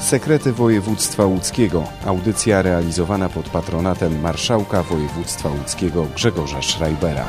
[0.00, 1.84] Sekrety Województwa Łódzkiego.
[2.06, 7.24] Audycja realizowana pod patronatem Marszałka Województwa Łódzkiego Grzegorza Schreibera.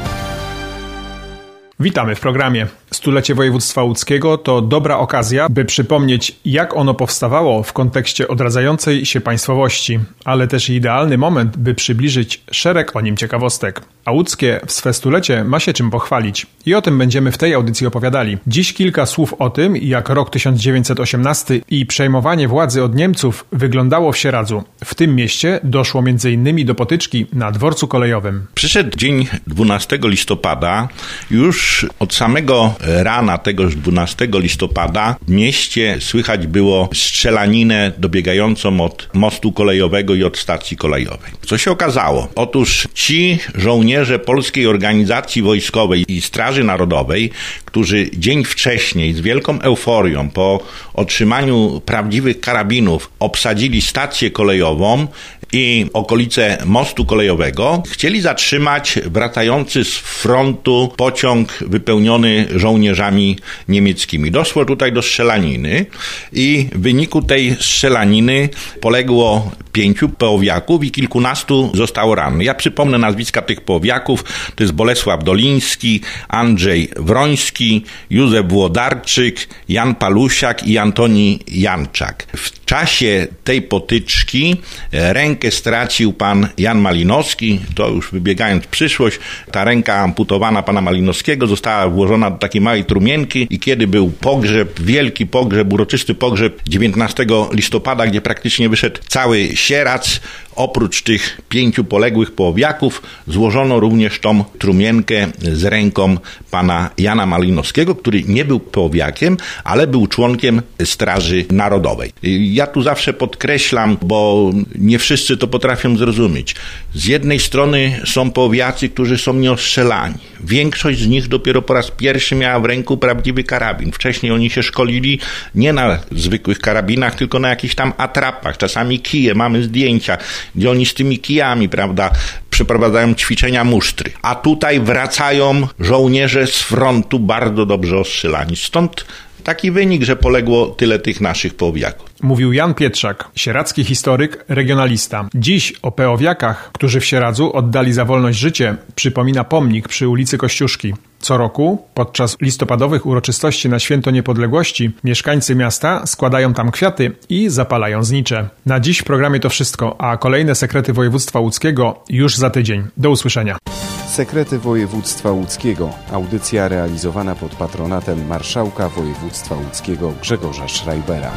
[1.80, 2.68] Witamy w programie.
[2.92, 9.22] Stulecie województwa łódzkiego to dobra okazja, by przypomnieć, jak ono powstawało w kontekście odradzającej się
[9.22, 13.82] państwowości, ale też idealny moment, by przybliżyć szereg o nim ciekawostek.
[14.06, 16.48] A łódzkie w swe stulecie ma się czym pochwalić.
[16.66, 18.38] I o tym będziemy w tej audycji opowiadali.
[18.48, 24.18] Dziś kilka słów o tym, jak rok 1918 i przejmowanie władzy od Niemców wyglądało w
[24.18, 24.64] Sieradzu.
[24.86, 26.66] W tym mieście doszło m.in.
[26.66, 28.46] do potyczki na dworcu kolejowym.
[28.54, 30.88] Przyszedł dzień 12 listopada.
[31.32, 31.67] Już
[32.00, 40.16] od samego rana tegoż 12 listopada w mieście słychać było strzelaninę dobiegającą od mostu kolejowego
[40.16, 41.32] i od stacji kolejowej.
[41.46, 42.28] Co się okazało?
[42.36, 47.32] Otóż ci żołnierze Polskiej Organizacji Wojskowej i Straży Narodowej,
[47.78, 50.60] którzy dzień wcześniej z wielką euforią po
[50.94, 55.08] otrzymaniu prawdziwych karabinów obsadzili stację kolejową,
[55.54, 64.32] i okolice mostu kolejowego chcieli zatrzymać wracający z frontu pociąg wypełniony żołnierzami niemieckimi.
[64.32, 65.86] Doszło tutaj do strzelaniny
[66.34, 68.50] i w wyniku tej strzelaniny
[68.82, 72.48] poległo pięciu połowiaków i kilkunastu zostało rannych.
[72.48, 74.24] Ja przypomnę nazwiska tych połowiaków.
[74.56, 77.67] To jest Bolesław Doliński, Andrzej Wroński,
[78.10, 82.28] Józef Włodarczyk, Jan Palusiak i Antoni Janczak.
[82.36, 84.56] W czasie tej potyczki
[84.92, 87.60] rękę stracił pan Jan Malinowski.
[87.76, 89.20] To już wybiegając w przyszłość,
[89.52, 94.80] ta ręka amputowana pana Malinowskiego została włożona do takiej małej trumienki i kiedy był pogrzeb,
[94.80, 100.20] wielki pogrzeb, uroczysty pogrzeb 19 listopada, gdzie praktycznie wyszedł cały Sierac,
[100.58, 106.18] oprócz tych pięciu poległych połowiaków złożono również tą trumienkę z ręką
[106.52, 112.12] pana Jana Malinowskiego, który nie był połowiakiem, ale był członkiem Straży Narodowej.
[112.40, 116.56] Ja tu zawsze podkreślam, bo nie wszyscy to potrafią zrozumieć.
[116.94, 120.16] Z jednej strony są połowiacy, którzy są nieostrzelani.
[120.40, 123.92] Większość z nich dopiero po raz pierwszy miała w ręku prawdziwy karabin.
[123.92, 125.20] Wcześniej oni się szkolili
[125.56, 130.18] nie na zwykłych karabinach, tylko na jakichś tam atrapach, czasami kije, mamy zdjęcia
[130.56, 132.12] gdzie oni z tymi kijami, prawda,
[132.50, 134.12] przeprowadzają ćwiczenia musztry.
[134.22, 138.56] A tutaj wracają żołnierze z frontu bardzo dobrze ostrzelani.
[138.56, 139.06] Stąd
[139.48, 142.10] taki wynik, że poległo tyle tych naszych połowiaków.
[142.22, 145.30] Mówił Jan Pietrzak, sieradzki historyk, regionalista.
[145.36, 150.94] Dziś o peowiakach, którzy w Sieradzu oddali za wolność życie, przypomina pomnik przy ulicy Kościuszki.
[151.20, 158.04] Co roku, podczas listopadowych uroczystości na Święto Niepodległości, mieszkańcy miasta składają tam kwiaty i zapalają
[158.04, 158.50] znicze.
[158.66, 162.84] Na dziś w programie to wszystko, a kolejne sekrety województwa łódzkiego już za tydzień.
[162.98, 163.58] Do usłyszenia.
[164.08, 165.90] Sekrety Województwa Łódzkiego.
[166.12, 171.32] Audycja realizowana pod patronatem Marszałka Województwa Łódzkiego Grzegorza Schreibera.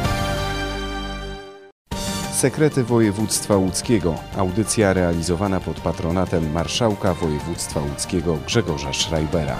[2.31, 4.15] Sekrety Województwa Łódzkiego.
[4.37, 9.55] Audycja realizowana pod patronatem Marszałka Województwa Łódzkiego Grzegorza Schreibera.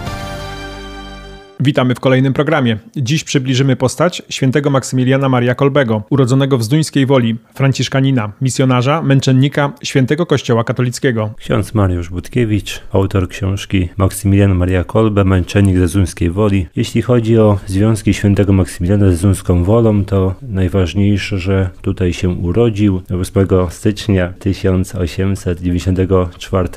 [1.64, 2.78] Witamy w kolejnym programie.
[2.96, 10.26] Dziś przybliżymy postać świętego Maksymiliana Maria Kolbego, urodzonego w Zduńskiej Woli, franciszkanina, misjonarza, męczennika świętego
[10.26, 11.34] Kościoła katolickiego.
[11.36, 16.66] Ksiądz Mariusz Budkiewicz, autor książki Maksymilian Maria Kolbe, męczennik ze Zduńskiej Woli.
[16.76, 23.02] Jeśli chodzi o związki świętego Maksymiliana ze Zduńską Wolą, to najważniejsze, że tutaj się urodził
[23.20, 26.68] 8 stycznia 1894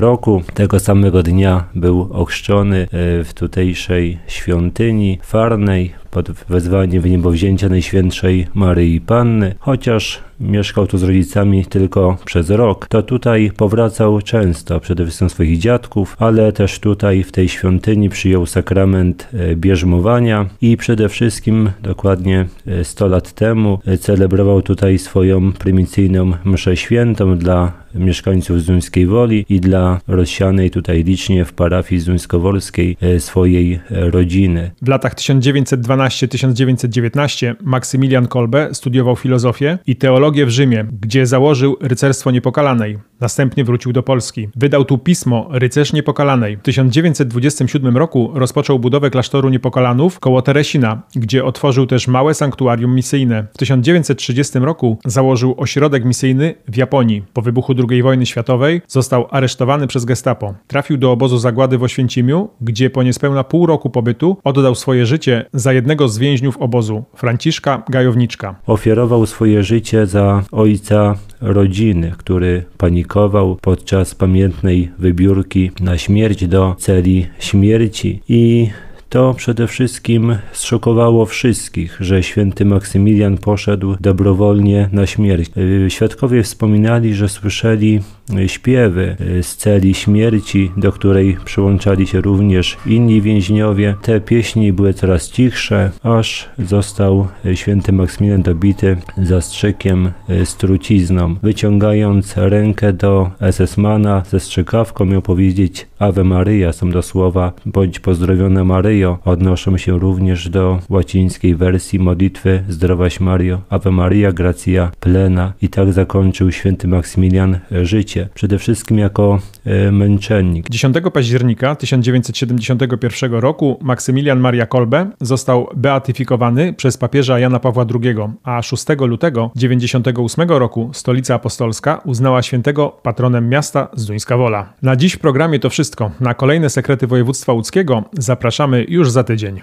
[0.00, 0.42] roku.
[0.54, 2.86] Tego samego dnia był ochrzczony e,
[3.24, 11.02] w tutejszej naszej świątyni farnej pod wezwaniem wniebowzięcia Najświętszej Maryi Panny, chociaż mieszkał tu z
[11.02, 17.22] rodzicami tylko przez rok, to tutaj powracał często, przede wszystkim swoich dziadków, ale też tutaj
[17.22, 22.46] w tej świątyni przyjął sakrament e, bierzmowania i przede wszystkim dokładnie
[22.82, 29.46] 100 e, lat temu e, celebrował tutaj swoją prymicyjną mszę świętą dla mieszkańców Zuńskiej Woli
[29.48, 34.70] i dla rozsianej tutaj licznie w parafii zuńskowolskiej swojej rodziny.
[34.82, 42.30] W latach 1912-1919 Maksymilian Kolbe studiował filozofię i teologię teologię w Rzymie, gdzie założył rycerstwo
[42.30, 42.98] niepokalanej.
[43.20, 44.48] Następnie wrócił do Polski.
[44.56, 46.56] Wydał tu pismo Rycerz Niepokalanej.
[46.56, 53.46] W 1927 roku rozpoczął budowę klasztoru Niepokalanów koło Teresina, gdzie otworzył też małe sanktuarium misyjne.
[53.54, 57.22] W 1930 roku założył ośrodek misyjny w Japonii.
[57.32, 60.54] Po wybuchu II wojny światowej został aresztowany przez gestapo.
[60.66, 65.44] Trafił do obozu zagłady w Oświęcimiu, gdzie po niespełna pół roku pobytu oddał swoje życie
[65.52, 68.54] za jednego z więźniów obozu, Franciszka Gajowniczka.
[68.66, 70.19] Ofiarował swoje życie za
[70.52, 78.22] ojca rodziny, który panikował podczas pamiętnej wybiórki na śmierć do celi śmierci.
[78.28, 78.70] I
[79.10, 85.50] To przede wszystkim zszokowało wszystkich, że święty Maksymilian poszedł dobrowolnie na śmierć.
[85.56, 88.00] Y, świadkowie wspominali, że słyszeli
[88.46, 93.94] śpiewy z celi śmierci, do której przyłączali się również inni więźniowie.
[94.02, 100.10] Te pieśni były coraz cichsze, aż został święty Maksymilian dobity zastrzykiem
[100.44, 101.36] z trucizną.
[101.42, 108.64] Wyciągając rękę do SS-mana ze strzykawką miał powiedzieć Ave Maria, są do słowa bądź pozdrowiona
[109.08, 115.52] Odnoszą się również do łacińskiej wersji modlitwy Zdrowaś Mario, Ave Maria, gracia plena.
[115.62, 120.70] I tak zakończył święty Maksymilian życie, przede wszystkim jako e, męczennik.
[120.70, 128.62] 10 października 1971 roku Maksymilian Maria Kolbe został beatyfikowany przez papieża Jana Pawła II, a
[128.62, 134.72] 6 lutego 1998 roku stolica apostolska uznała świętego patronem miasta Zduńska Wola.
[134.82, 136.10] Na dziś w programie to wszystko.
[136.20, 139.60] Na kolejne sekrety województwa łódzkiego zapraszamy już za tydzień.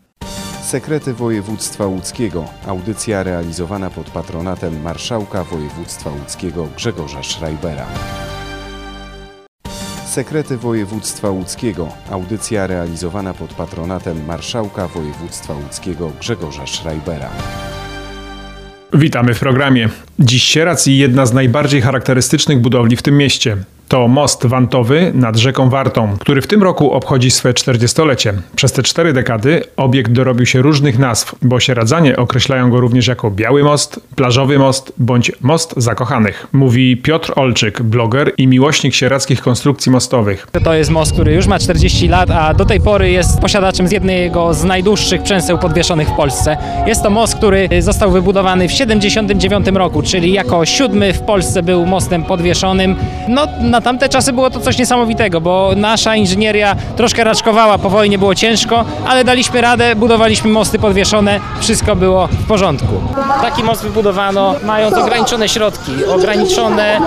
[0.61, 2.45] Sekrety województwa łódzkiego.
[2.67, 7.85] Audycja realizowana pod patronatem marszałka województwa łódzkiego Grzegorza Schreibera.
[10.05, 11.89] Sekrety województwa łódzkiego.
[12.11, 17.29] Audycja realizowana pod patronatem marszałka województwa łódzkiego Grzegorza Schreibera.
[18.93, 19.89] Witamy w programie.
[20.19, 23.57] Dziś Sierac i jedna z najbardziej charakterystycznych budowli w tym mieście.
[23.87, 28.33] To most wantowy nad rzeką Wartą, który w tym roku obchodzi swe 40-lecie.
[28.55, 33.31] Przez te cztery dekady obiekt dorobił się różnych nazw, bo sieradzanie określają go również jako
[33.31, 36.47] Biały Most, Plażowy Most bądź Most Zakochanych.
[36.53, 40.47] Mówi Piotr Olczyk, bloger i miłośnik sierackich konstrukcji mostowych.
[40.63, 43.91] To jest most, który już ma 40 lat, a do tej pory jest posiadaczem z
[43.91, 46.57] jednego z najdłuższych przęseł podwieszonych w Polsce.
[46.87, 51.85] Jest to most, który został wybudowany w 79 roku, czyli jako siódmy w Polsce był
[51.85, 52.95] mostem podwieszonym.
[53.27, 53.47] No,
[53.77, 58.35] na tamte czasy było to coś niesamowitego, bo nasza inżynieria troszkę raczkowała, po wojnie było
[58.35, 63.01] ciężko, ale daliśmy radę, budowaliśmy mosty podwieszone, wszystko było w porządku.
[63.41, 66.99] Taki most wybudowano mając ograniczone środki, ograniczone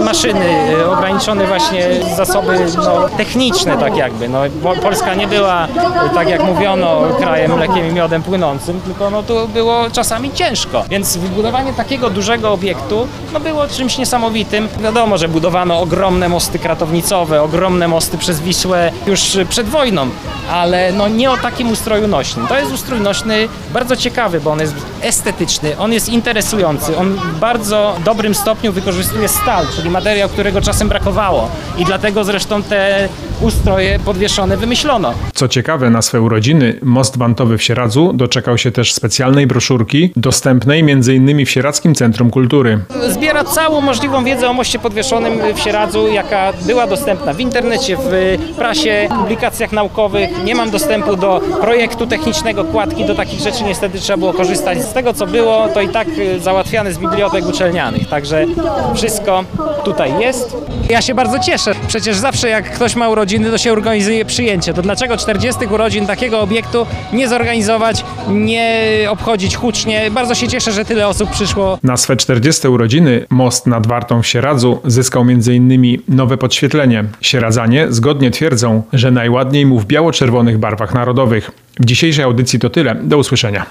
[0.00, 0.46] e, maszyny,
[0.80, 4.28] e, ograniczone właśnie zasoby no, techniczne tak jakby.
[4.28, 4.38] No,
[4.82, 5.68] Polska nie była, e,
[6.14, 10.84] tak jak mówiono, krajem mlekiem i miodem płynącym, tylko no, tu było czasami ciężko.
[10.90, 14.68] Więc wybudowanie takiego dużego obiektu no, było czymś niesamowitym.
[14.80, 15.95] Wiadomo, że budowano ogromne
[16.28, 20.08] mosty kratownicowe, ogromne mosty przez Wisłę już przed wojną,
[20.50, 22.46] ale no, nie o takim ustroju nośnym.
[22.46, 27.38] To jest ustrój nośny bardzo ciekawy, bo on jest estetyczny, on jest interesujący, on w
[27.38, 31.48] bardzo dobrym stopniu wykorzystuje stal, czyli materiał, którego czasem brakowało
[31.78, 33.08] i dlatego zresztą te
[33.40, 35.14] ustroje podwieszone wymyślono.
[35.34, 40.80] Co ciekawe, na swe urodziny most wantowy w Sieradzu doczekał się też specjalnej broszurki dostępnej
[40.80, 41.46] m.in.
[41.46, 42.78] w Sieradzkim Centrum Kultury.
[43.08, 48.38] Zbiera całą możliwą wiedzę o moście podwieszonym w Sieradzu, jaka była dostępna w internecie, w
[48.56, 50.30] prasie, publikacjach naukowych.
[50.44, 54.92] Nie mam dostępu do projektu technicznego kładki, do takich rzeczy niestety trzeba było korzystać z
[54.92, 58.08] tego, co było, to i tak y, załatwiane z bibliotek uczelnianych.
[58.08, 58.46] Także
[58.94, 59.44] wszystko
[59.84, 60.56] tutaj jest.
[60.90, 61.72] Ja się bardzo cieszę.
[61.88, 64.74] Przecież zawsze jak ktoś ma urodziny, to się organizuje przyjęcie.
[64.74, 70.10] To dlaczego 40 urodzin takiego obiektu nie zorganizować, nie obchodzić hucznie?
[70.10, 71.78] Bardzo się cieszę, że tyle osób przyszło.
[71.82, 75.98] Na swe 40 urodziny most nad Wartą w Sieradzu zyskał m.in.
[76.08, 77.04] nowe podświetlenie.
[77.20, 81.50] Sieradzanie zgodnie twierdzą, że najładniej mu w biało-czerwonych barwach narodowych.
[81.80, 82.94] W dzisiejszej audycji to tyle.
[82.94, 83.66] Do usłyszenia.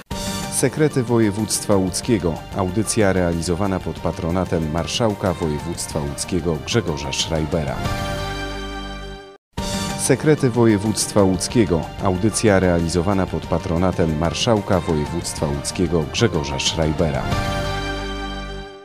[0.52, 2.34] Sekrety województwa łódzkiego.
[2.58, 7.76] Audycja realizowana pod patronatem marszałka województwa łódzkiego Grzegorza Schreibera.
[10.06, 11.82] Sekrety województwa łódzkiego.
[12.04, 17.24] Audycja realizowana pod patronatem marszałka województwa łódzkiego Grzegorza Schreibera.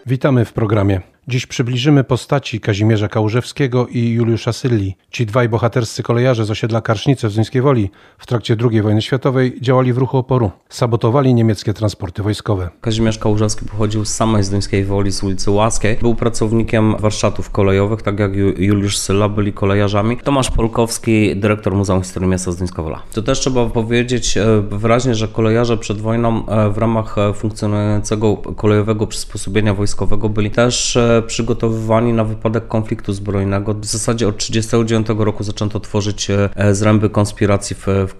[0.06, 1.00] Witamy w programie.
[1.30, 4.96] Dziś przybliżymy postaci Kazimierza Kałużewskiego i Juliusza Sylli.
[5.10, 9.58] Ci dwaj bohaterscy kolejarze z osiedla Karsznice w Zduńskiej Woli w trakcie II wojny światowej
[9.60, 10.50] działali w ruchu oporu.
[10.68, 12.70] Sabotowali niemieckie transporty wojskowe.
[12.80, 15.96] Kazimierz Kałużewski pochodził z samej Zduńskiej Woli, z ulicy Łaskiej.
[15.96, 20.16] Był pracownikiem warsztatów kolejowych, tak jak Juliusz Sylla byli kolejarzami.
[20.16, 23.02] Tomasz Polkowski, dyrektor Muzeum Historii Miasta Zduńska Wola.
[23.12, 28.36] To też trzeba powiedzieć e, wyraźnie, że kolejarze przed wojną e, w ramach e, funkcjonującego
[28.36, 33.74] kolejowego przysposobienia wojskowego byli też przygotowywani na wypadek konfliktu zbrojnego.
[33.74, 38.14] W zasadzie od 1939 roku zaczęto tworzyć e, zręby konspiracji w, w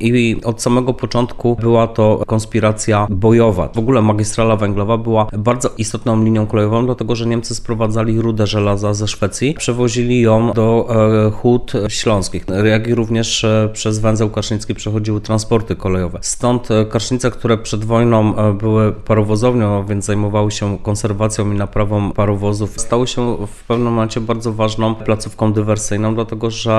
[0.00, 3.68] i od samego początku była to konspiracja bojowa.
[3.74, 8.94] W ogóle magistrala węglowa była bardzo istotną linią kolejową, dlatego że Niemcy sprowadzali rudę żelaza
[8.94, 10.88] ze Szwecji, przewozili ją do
[11.26, 16.18] e, hut śląskich, jak i również e, przez węzeł karsznicki przechodziły transporty kolejowe.
[16.22, 22.80] Stąd Karsznice, które przed wojną były parowozownią, więc zajmowały się konserwacją i naprawą wyprawą parowozów
[22.80, 26.72] stały się w pewnym momencie bardzo ważną placówką dywersyjną, dlatego że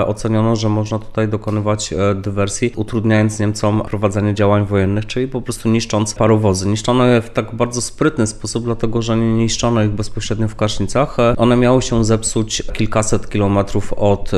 [0.00, 5.42] e, oceniono, że można tutaj dokonywać e, dywersji, utrudniając Niemcom prowadzenie działań wojennych, czyli po
[5.42, 6.68] prostu niszcząc parowozy.
[6.68, 11.18] Niszczono je w tak bardzo sprytny sposób, dlatego że nie niszczono ich bezpośrednio w Karsznicach.
[11.18, 14.30] E, one miały się zepsuć kilkaset kilometrów od,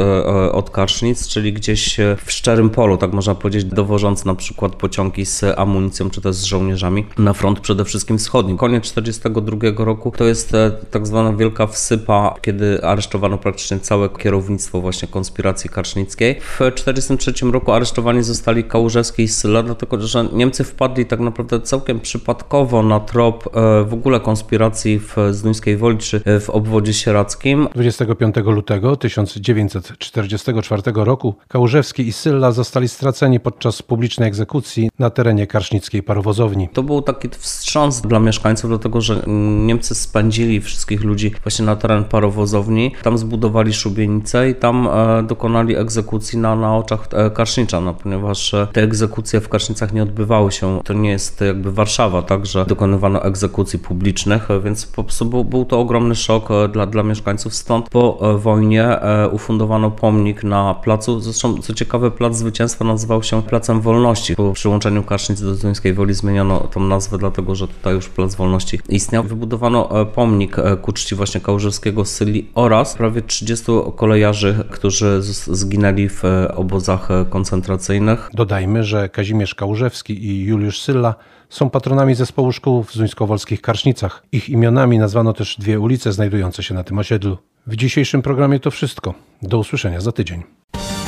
[0.52, 5.45] od Karsznic, czyli gdzieś w szczerym polu, tak można powiedzieć, dowożąc na przykład pociągi z
[5.56, 8.56] amunicją czy też z żołnierzami na front przede wszystkim wschodni.
[8.56, 10.53] Koniec 1942 roku to jest
[10.91, 16.41] tak zwana wielka wsypa, kiedy aresztowano praktycznie całe kierownictwo właśnie konspiracji karsznickiej.
[16.41, 22.01] W 1943 roku aresztowani zostali Kałużewski i Syla, dlatego że Niemcy wpadli tak naprawdę całkiem
[22.01, 27.69] przypadkowo na trop e, w ogóle konspiracji w Zduńskiej Woli czy e, w obwodzie sieradzkim.
[27.75, 36.03] 25 lutego 1944 roku Kałużewski i Sylla zostali straceni podczas publicznej egzekucji na terenie karsznickiej
[36.03, 36.69] parowozowni.
[36.69, 39.23] To był taki wstrząs dla mieszkańców, dlatego że
[39.67, 42.93] Niemcy spędzili wszystkich ludzi właśnie na teren parowozowni.
[43.03, 48.55] Tam zbudowali szubienicę i tam e, dokonali egzekucji na, na oczach e, Karsznicza, no, ponieważ
[48.55, 50.81] e, te egzekucje w Karsznicach nie odbywały się.
[50.85, 55.65] To nie jest jakby Warszawa, tak, że dokonywano egzekucji publicznych, więc po prostu był, był
[55.65, 57.55] to ogromny szok dla, dla mieszkańców.
[57.55, 58.97] Stąd po wojnie
[59.33, 61.21] ufundowano pomnik na placu.
[61.21, 64.37] Zresztą, co ciekawe, Plac Zwycięstwa nazywał się Placem Wolności.
[64.37, 68.81] Po przyłączeniu Karsznic do Duńskiej Woli zmieniono tą nazwę, dlatego że tutaj już Plac Wolności
[68.89, 69.23] istniał.
[69.23, 73.65] Wybudowano pomnik ku czci właśnie Kałużewskiego Syli oraz prawie 30
[73.97, 76.23] kolejarzy, którzy zginęli w
[76.55, 78.31] obozach koncentracyjnych.
[78.35, 81.15] Dodajmy, że Kazimierz Kałużewski i Juliusz Sylla
[81.50, 84.23] są patronami zespołu szkół w zuńskowolskich Karsznicach.
[84.33, 87.38] Ich imionami nazwano też dwie ulice znajdujące się na tym osiedlu.
[87.67, 89.15] W dzisiejszym programie to wszystko.
[89.43, 90.43] Do usłyszenia za tydzień.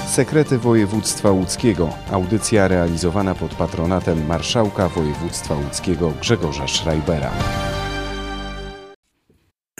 [0.07, 1.90] Sekrety Województwa Łódzkiego.
[2.12, 7.30] Audycja realizowana pod patronatem Marszałka Województwa Łódzkiego Grzegorza Schreibera.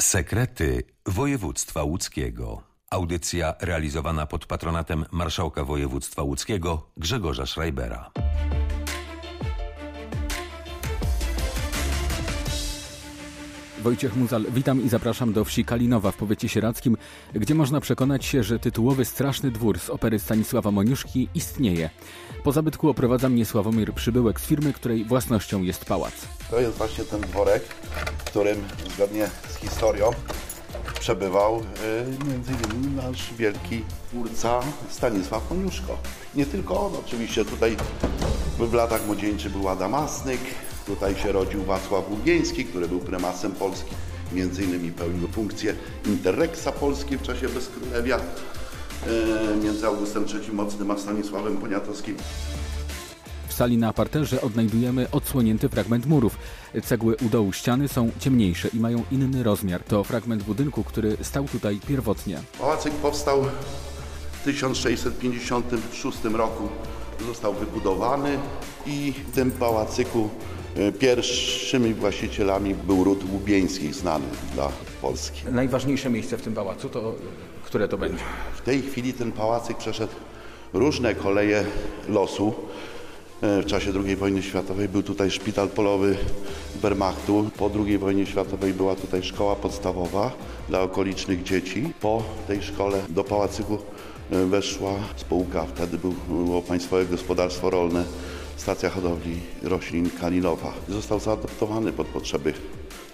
[0.00, 2.62] Sekrety Województwa Łódzkiego.
[2.90, 8.11] Audycja realizowana pod patronatem Marszałka Województwa Łódzkiego Grzegorza Schreibera.
[13.83, 16.97] Wojciech Muzal, witam i zapraszam do wsi Kalinowa w powiecie sieradzkim,
[17.35, 21.90] gdzie można przekonać się, że tytułowy Straszny Dwór z opery Stanisława Moniuszki istnieje.
[22.45, 26.14] Po zabytku oprowadza mnie Sławomir Przybyłek z firmy, której własnością jest pałac.
[26.50, 27.62] To jest właśnie ten dworek,
[28.18, 28.64] w którym
[28.95, 30.11] zgodnie z historią
[31.00, 31.62] przebywał y,
[32.28, 35.99] między innymi nasz wielki twórca Stanisław Moniuszko.
[36.35, 37.76] Nie tylko on, oczywiście tutaj
[38.59, 40.40] w latach młodzieńczych był Adam Asnyk,
[40.87, 43.95] tutaj się rodził Wacław Łubieński, który był prymasem Polski,
[44.33, 45.75] między innymi pełnił funkcję
[46.07, 48.21] Interreksa Polski w czasie bezkrólewia
[49.62, 52.17] między Augustem III Mocnym a Stanisławem Poniatowskim
[53.59, 56.38] sali na parterze odnajdujemy odsłonięty fragment murów.
[56.85, 59.83] Cegły u dołu ściany są ciemniejsze i mają inny rozmiar.
[59.83, 62.38] To fragment budynku, który stał tutaj pierwotnie.
[62.61, 63.45] Pałacyk powstał
[64.33, 66.69] w 1656 roku.
[67.26, 68.38] Został wybudowany
[68.87, 70.28] i w tym pałacyku
[70.76, 74.69] e, pierwszymi właścicielami był ród Łubieński, znany dla
[75.02, 75.43] Polski.
[75.52, 77.14] Najważniejsze miejsce w tym pałacu to
[77.69, 78.25] które to będzie?
[78.57, 80.13] W tej chwili ten pałacyk przeszedł
[80.73, 81.65] różne koleje
[82.09, 82.55] losu.
[83.43, 86.17] E, w czasie II wojny światowej był tutaj szpital polowy
[86.83, 87.51] Wehrmachtu.
[87.59, 90.31] Po II wojnie światowej była tutaj szkoła podstawowa
[90.69, 91.93] dla okolicznych dzieci.
[92.01, 93.79] Po tej szkole do pałacyku
[94.31, 95.99] e, weszła spółka, wtedy
[96.29, 98.05] było Państwowe Gospodarstwo Rolne,
[98.57, 100.73] stacja hodowli roślin Kalinowa.
[100.89, 102.53] Został zaadoptowany pod potrzeby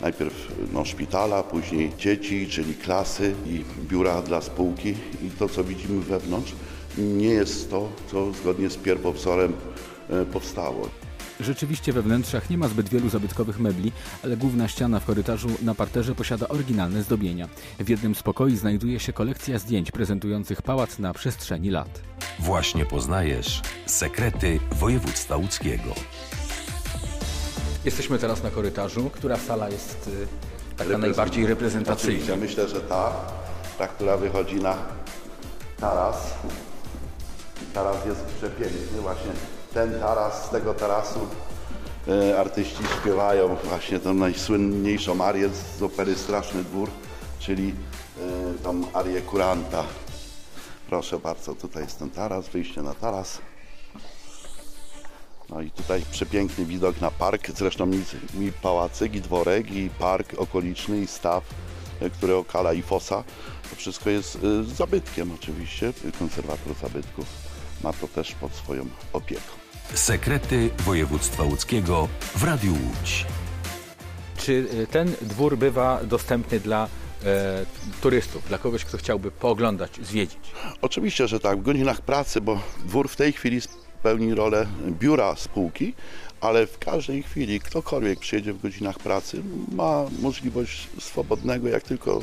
[0.01, 4.95] najpierw no, szpitala, później dzieci, czyli klasy i biura dla spółki.
[5.23, 6.53] I to, co widzimy wewnątrz,
[6.99, 9.53] nie jest to, co zgodnie z pierwowzorem
[10.11, 10.89] E, powstało.
[11.41, 13.93] Rzeczywiście we wnętrzach nie ma zbyt wielu zabytkowych mebli,
[14.25, 17.49] ale główna ściana w korytarzu na parterze posiada oryginalne zdobienia.
[17.79, 22.01] W jednym z pokoi znajduje się kolekcja zdjęć prezentujących pałac na przestrzeni lat.
[22.39, 25.95] Właśnie poznajesz sekrety województwa łódzkiego.
[27.85, 29.11] Jesteśmy teraz na korytarzu.
[29.11, 30.27] Która sala jest y,
[30.77, 32.15] taka najbardziej reprezentacyjna?
[32.15, 33.13] Oczywiście, myślę, że ta,
[33.79, 34.77] ta, która wychodzi na
[35.81, 36.35] taras.
[37.75, 39.33] Taras jest przepiękny właśnie
[39.75, 41.21] ten taras, z tego tarasu
[42.09, 45.49] e, artyści śpiewają właśnie tą najsłynniejszą arię
[45.79, 46.91] z opery Straszny Dwór,
[47.39, 47.75] czyli
[48.21, 49.85] e, tą arię kuranta.
[50.89, 53.39] Proszę bardzo, tutaj jest ten taras, wyjście na taras.
[55.51, 60.35] No i tutaj przepiękny widok na park, zresztą mi, mi pałacyk i dworek i park
[60.37, 61.45] okoliczny i staw,
[62.01, 63.25] e, który okala i fosa.
[63.71, 64.39] To wszystko jest
[64.77, 67.27] zabytkiem oczywiście, konserwator zabytków
[67.85, 69.53] ma to też pod swoją opieką.
[69.95, 73.27] Sekrety województwa łódzkiego w Radiu Łódź.
[74.37, 76.89] Czy y, ten dwór bywa dostępny dla
[77.25, 77.67] e,
[78.01, 80.39] turystów, dla kogoś, kto chciałby pooglądać, zwiedzić?
[80.83, 83.61] Oczywiście, że tak, w godzinach pracy, bo dwór w tej chwili
[84.05, 85.95] pełni rolę biura spółki,
[86.41, 89.43] ale w każdej chwili ktokolwiek przyjedzie w godzinach pracy,
[89.73, 92.21] ma możliwość swobodnego, jak tylko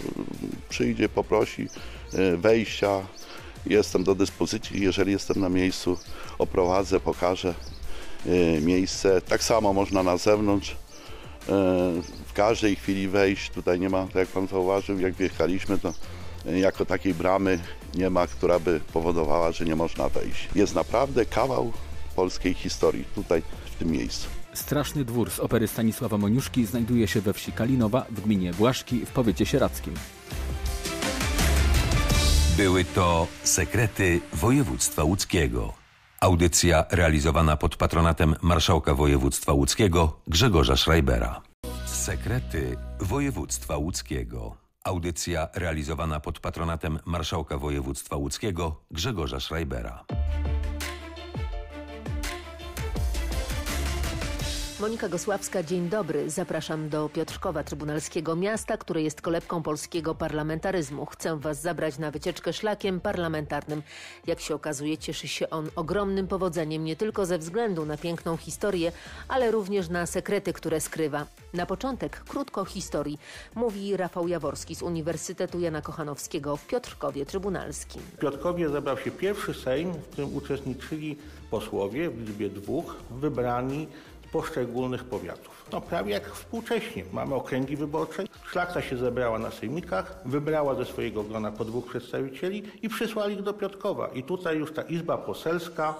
[0.70, 1.68] przyjdzie, poprosi
[2.14, 3.02] e, wejścia.
[3.66, 5.98] Jestem do dyspozycji, jeżeli jestem na miejscu,
[6.38, 7.54] oprowadzę, pokażę
[8.26, 9.22] e, miejsce.
[9.22, 10.76] Tak samo można na zewnątrz e,
[12.28, 13.50] w każdej chwili wejść.
[13.50, 15.94] Tutaj nie ma, tak jak Pan zauważył, jak wjechaliśmy, to
[16.46, 17.60] jako takiej bramy
[17.96, 20.50] nie ma, która by powodowała, że nie można wejść.
[20.56, 21.72] Jest naprawdę kawał
[22.16, 24.28] polskiej historii tutaj, w tym miejscu.
[24.54, 29.10] Straszny dwór z opery Stanisława Moniuszki znajduje się we wsi Kalinowa w gminie Błaszki w
[29.10, 29.94] powiecie sieradzkim.
[32.58, 35.74] Były to Sekrety Województwa Łódzkiego.
[36.20, 41.42] Audycja realizowana pod patronatem Marszałka Województwa Łódzkiego Grzegorza Schreibera.
[41.86, 44.61] Sekrety Województwa Łódzkiego.
[44.84, 50.06] Audycja realizowana pod patronatem Marszałka Województwa Łódzkiego Grzegorza Schreibera.
[54.82, 56.30] Monika Gosławska, dzień dobry.
[56.30, 61.06] Zapraszam do Piotrkowa Trybunalskiego Miasta, które jest kolebką polskiego parlamentaryzmu.
[61.06, 63.84] Chcę Was zabrać na wycieczkę szlakiem parlamentarnym.
[64.28, 68.92] Jak się okazuje, cieszy się on ogromnym powodzeniem nie tylko ze względu na piękną historię,
[69.28, 71.26] ale również na sekrety, które skrywa.
[71.54, 73.20] Na początek krótko historii,
[73.56, 78.02] mówi Rafał Jaworski z Uniwersytetu Jana Kochanowskiego w Piotrkowie Trybunalskim.
[78.02, 81.18] W Piotrkowie zebrał się pierwszy Sejm, w którym uczestniczyli
[81.52, 83.88] posłowie w liczbie dwóch, wybrani
[84.32, 85.66] poszczególnych powiatów.
[85.72, 87.04] No prawie jak współcześnie.
[87.14, 88.24] Mamy okręgi wyborcze.
[88.52, 93.44] Szlachta się zebrała na sejmikach, wybrała ze swojego grona po dwóch przedstawicieli i przysłali ich
[93.44, 94.08] do Piotrkowa.
[94.08, 95.96] I tutaj już ta Izba Poselska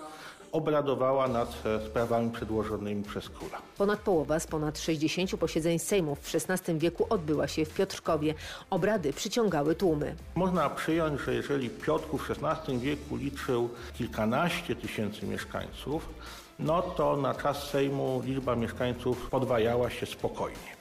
[0.52, 3.62] obradowała nad e, sprawami przedłożonymi przez króla.
[3.78, 8.34] Ponad połowa z ponad 60 posiedzeń Sejmów w XVI wieku odbyła się w Piotrkowie.
[8.70, 10.16] Obrady przyciągały tłumy.
[10.36, 16.10] Można przyjąć, że jeżeli Piotrków w XVI wieku liczył kilkanaście tysięcy mieszkańców,
[16.62, 20.81] no to na czas Sejmu liczba mieszkańców podwajała się spokojnie.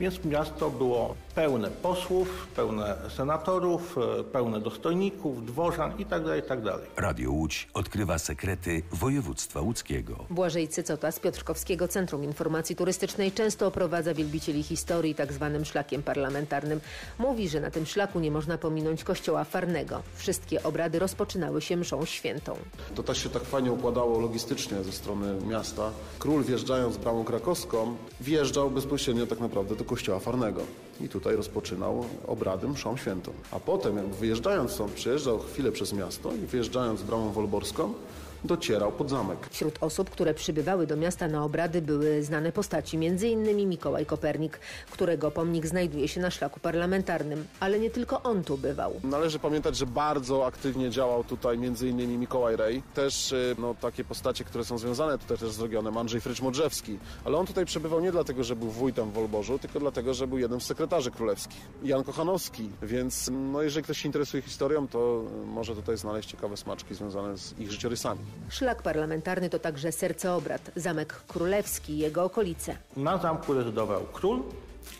[0.00, 6.36] Więc miasto było pełne posłów, pełne senatorów, e, pełne dostojników, dworzan itd.
[6.36, 6.72] itd.
[6.96, 10.24] Radio Łódź odkrywa sekrety województwa łódzkiego.
[10.30, 16.80] Błażej Cycota z Piotrkowskiego Centrum Informacji Turystycznej często oprowadza wielbicieli historii tak zwanym szlakiem parlamentarnym.
[17.18, 20.02] Mówi, że na tym szlaku nie można pominąć kościoła Farnego.
[20.16, 22.56] Wszystkie obrady rozpoczynały się mszą świętą.
[22.94, 25.90] To też się tak fajnie układało logistycznie ze strony miasta.
[26.18, 30.62] Król wjeżdżając bramą krakowską wjeżdżał bezpośrednio tak naprawdę do kościoła Farnego.
[31.00, 33.32] I tutaj rozpoczynał obrady mszą świętą.
[33.50, 37.94] A potem, jak wyjeżdżając stąd, przejeżdżał chwilę przez miasto i wyjeżdżając bramą wolborską,
[38.44, 39.48] docierał pod zamek.
[39.50, 43.68] Wśród osób, które przybywały do miasta na obrady były znane postaci, m.in.
[43.68, 47.46] Mikołaj Kopernik, którego pomnik znajduje się na szlaku parlamentarnym.
[47.60, 48.92] Ale nie tylko on tu bywał.
[49.04, 52.20] Należy pamiętać, że bardzo aktywnie działał tutaj m.in.
[52.20, 52.82] Mikołaj Rej.
[52.94, 56.96] Też y, no, takie postacie, które są związane tutaj też z regionem, Andrzej Frycz-Modrzewski.
[57.24, 60.38] Ale on tutaj przebywał nie dlatego, że był wójtem w Wolborzu, tylko dlatego, że był
[60.38, 61.60] jednym z sekretarzy królewskich.
[61.82, 62.70] Jan Kochanowski.
[62.82, 67.38] Więc no, jeżeli ktoś się interesuje historią, to y, może tutaj znaleźć ciekawe smaczki związane
[67.38, 68.20] z ich życiorysami.
[68.48, 72.76] Szlak parlamentarny to także serce obrad, Zamek Królewski i jego okolice.
[72.96, 74.42] Na zamku rezydował król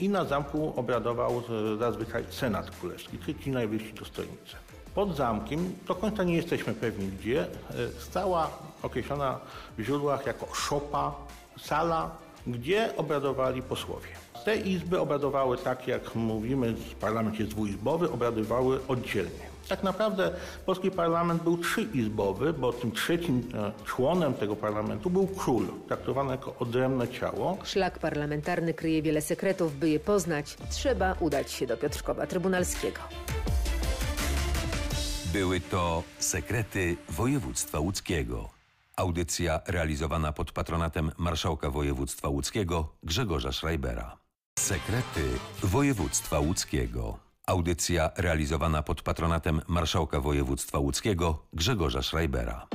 [0.01, 1.42] i na zamku obradował
[1.75, 4.57] e, zazwyczaj Senat Królewski, czyli ci najwyżsi dostojnicy.
[4.95, 7.47] Pod zamkiem, do końca nie jesteśmy pewni gdzie, e,
[7.99, 8.51] stała
[8.83, 9.40] określona
[9.79, 11.14] w źródłach jako szopa,
[11.61, 12.11] sala,
[12.47, 14.09] gdzie obradowali posłowie.
[14.45, 19.52] Te izby obradowały tak, jak mówimy, parlament jest dwuizbowy, obradowały oddzielnie.
[19.73, 20.31] Tak naprawdę
[20.67, 26.55] polski parlament był trzyizbowy, bo tym trzecim e, członem tego parlamentu był król, traktowany jako
[26.59, 27.59] odrębne ciało.
[27.65, 30.57] Szlak parlamentarny kryje wiele sekretów, by je poznać.
[30.71, 33.01] Trzeba udać się do Piotrkowa Trybunalskiego.
[35.33, 38.49] Były to Sekrety Województwa Łódzkiego.
[38.97, 44.17] Audycja realizowana pod patronatem Marszałka Województwa Łódzkiego Grzegorza Schreibera.
[44.59, 45.25] Sekrety
[45.63, 47.32] Województwa Łódzkiego.
[47.46, 52.66] Audycja realizowana pod patronatem Marszałka Województwa Łódzkiego Grzegorza Schreibera.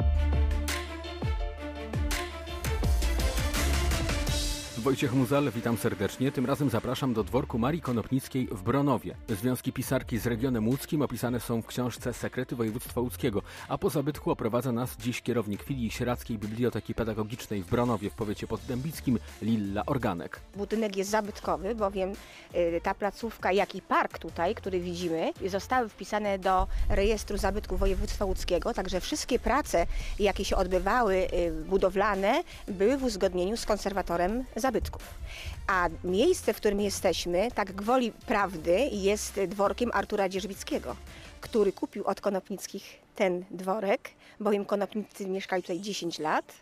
[4.80, 6.32] Wojciech Muzal, witam serdecznie.
[6.32, 9.16] Tym razem zapraszam do dworku Marii Konopnickiej w Bronowie.
[9.30, 14.32] Związki pisarki z regionem łódzkim opisane są w książce Sekrety Województwa Łódzkiego, a po zabytku
[14.32, 20.40] oprowadza nas dziś kierownik filii Sieradzkiej Biblioteki Pedagogicznej w Bronowie w powiecie poddębickim Lilla Organek.
[20.56, 22.14] Budynek jest zabytkowy, bowiem
[22.56, 28.26] y, ta placówka, jak i park tutaj, który widzimy, zostały wpisane do rejestru zabytków województwa
[28.26, 29.86] łódzkiego, także wszystkie prace,
[30.20, 35.02] jakie się odbywały y, budowlane, były w uzgodnieniu z konserwatorem zabytków zabytków.
[35.68, 40.96] A miejsce, w którym jesteśmy, tak gwoli prawdy, jest dworkiem Artura Dzierżbickiego,
[41.42, 44.10] który kupił od Konopnickich ten dworek,
[44.40, 46.54] bowiem Konopnicy mieszkali tutaj 10 lat,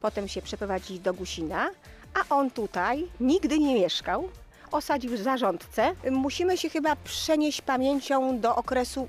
[0.00, 1.70] potem się przeprowadzili do Gusina,
[2.14, 4.28] a on tutaj nigdy nie mieszkał,
[4.72, 5.94] osadził zarządcę.
[6.10, 9.08] Musimy się chyba przenieść pamięcią do okresu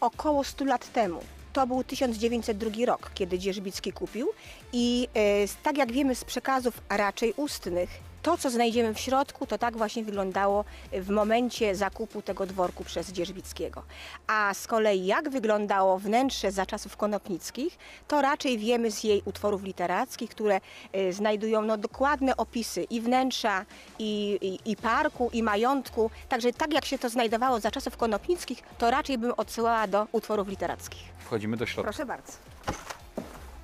[0.00, 1.20] około 100 lat temu.
[1.52, 4.28] To był 1902 rok, kiedy Dzierżbicki kupił
[4.72, 5.20] i e,
[5.62, 10.04] tak jak wiemy z przekazów raczej ustnych, to, co znajdziemy w środku, to tak właśnie
[10.04, 13.82] wyglądało w momencie zakupu tego dworku przez Dzierżbickiego.
[14.26, 19.62] A z kolei jak wyglądało wnętrze za czasów konopnickich, to raczej wiemy z jej utworów
[19.62, 20.60] literackich, które
[20.96, 23.64] y, znajdują no, dokładne opisy i wnętrza,
[23.98, 26.10] i, i, i parku, i majątku.
[26.28, 30.48] Także tak jak się to znajdowało za czasów konopnickich, to raczej bym odsyłała do utworów
[30.48, 31.02] literackich.
[31.18, 31.82] Wchodzimy do środka.
[31.82, 32.32] Proszę bardzo.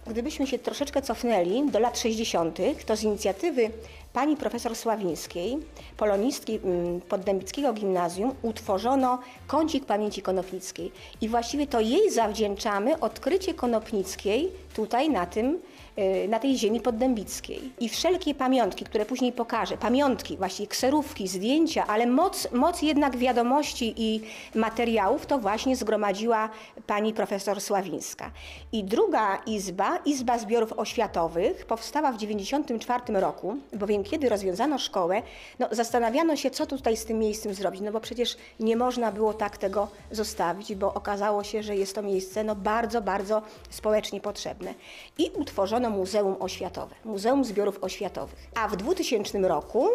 [0.07, 3.71] Gdybyśmy się troszeczkę cofnęli do lat 60., to z inicjatywy
[4.13, 5.59] pani profesor Sławińskiej,
[5.97, 10.93] polonistki mm, Poddębickiego Gimnazjum, utworzono kącik pamięci konopnickiej.
[11.21, 15.59] I właściwie to jej zawdzięczamy odkrycie konopnickiej tutaj na tym
[16.29, 17.73] na tej ziemi poddębickiej.
[17.81, 23.95] I wszelkie pamiątki, które później pokażę, pamiątki, właściwie kserówki, zdjęcia, ale moc, moc jednak wiadomości
[23.97, 24.21] i
[24.55, 26.49] materiałów to właśnie zgromadziła
[26.87, 28.31] pani profesor Sławińska.
[28.73, 35.23] I druga izba, Izba Zbiorów Oświatowych, powstała w 1994 roku, bowiem kiedy rozwiązano szkołę,
[35.59, 39.35] no, zastanawiano się, co tutaj z tym miejscem zrobić, no bo przecież nie można było
[39.35, 44.75] tak tego zostawić, bo okazało się, że jest to miejsce no, bardzo, bardzo społecznie potrzebne.
[45.19, 48.51] I utworzono Muzeum Oświatowe, Muzeum Zbiorów Oświatowych.
[48.55, 49.89] A w 2000 roku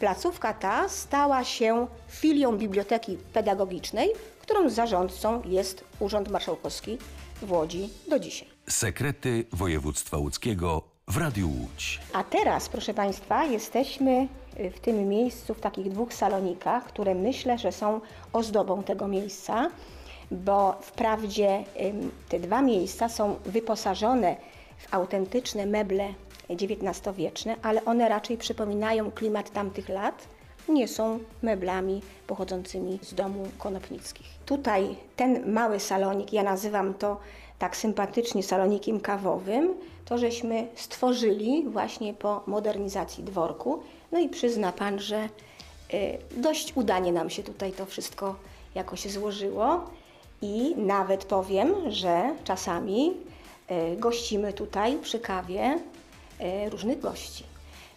[0.00, 4.10] placówka ta stała się filią Biblioteki Pedagogicznej,
[4.42, 6.98] którą zarządcą jest Urząd Marszałkowski
[7.42, 8.48] w Łodzi do dzisiaj.
[8.68, 12.00] Sekrety województwa łódzkiego w Radiu Łódź.
[12.12, 14.28] A teraz, proszę Państwa, jesteśmy
[14.60, 18.00] y, w tym miejscu, w takich dwóch salonikach, które myślę, że są
[18.32, 19.70] ozdobą tego miejsca,
[20.30, 21.64] bo wprawdzie
[22.28, 24.36] te dwa miejsca są wyposażone
[24.90, 26.14] autentyczne meble
[26.50, 30.28] XIX-wieczne, ale one raczej przypominają klimat tamtych lat.
[30.68, 34.26] Nie są meblami pochodzącymi z domu konopnickich.
[34.46, 37.16] Tutaj ten mały salonik, ja nazywam to
[37.58, 43.82] tak sympatycznie salonikiem kawowym, to żeśmy stworzyli właśnie po modernizacji dworku.
[44.12, 45.28] No i przyzna Pan, że
[45.94, 48.34] y, dość udanie nam się tutaj to wszystko
[48.74, 49.80] jakoś złożyło
[50.42, 53.14] i nawet powiem, że czasami
[53.96, 55.78] gościmy tutaj przy kawie
[56.66, 57.44] y, różnych gości.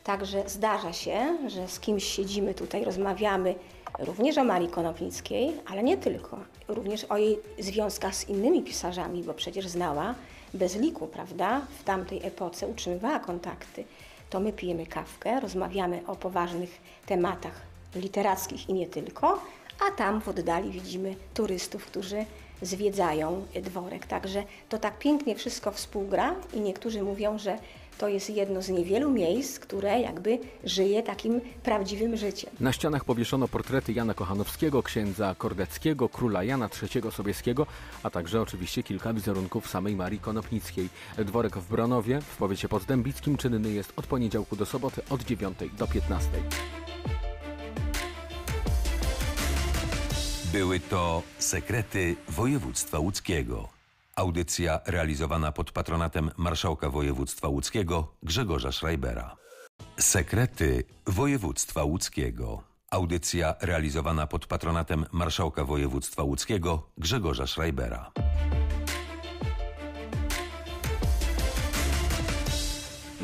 [0.04, 3.56] Także zdarza się, że z kimś siedzimy tutaj, rozmawiamy
[4.00, 6.40] również o Marii Konopnickiej, ale nie tylko.
[6.68, 10.16] Również o jej związkach z innymi pisarzami, bo przecież znała
[10.54, 11.62] bez liku, prawda?
[11.80, 13.84] W tamtej epoce utrzymywała kontakty.
[14.30, 17.62] To my pijemy kawkę, rozmawiamy o poważnych tematach
[17.96, 19.40] literackich i nie tylko,
[19.88, 22.26] a tam w oddali widzimy turystów, którzy
[22.64, 24.06] zwiedzają dworek.
[24.06, 27.58] Także to tak pięknie wszystko współgra i niektórzy mówią, że
[27.98, 32.52] to jest jedno z niewielu miejsc, które jakby żyje takim prawdziwym życiem.
[32.60, 37.66] Na ścianach powieszono portrety Jana Kochanowskiego, księdza Kordeckiego, króla Jana III Sobieskiego,
[38.04, 40.90] a także oczywiście kilka wizerunków samej Marii Konopnickiej.
[41.18, 45.88] Dworek w Bronowie w powiecie pozdębickim czynny jest od poniedziałku do soboty od 9 do
[45.88, 46.30] 15.
[50.54, 53.70] Były to Sekrety województwa łódzkiego.
[54.16, 59.36] Audycja realizowana pod patronatem marszałka województwa łódzkiego Grzegorza Schreibera.
[60.00, 62.64] Sekrety województwa łódzkiego.
[62.92, 68.12] Audycja realizowana pod patronatem marszałka województwa łódzkiego Grzegorza Schreibera.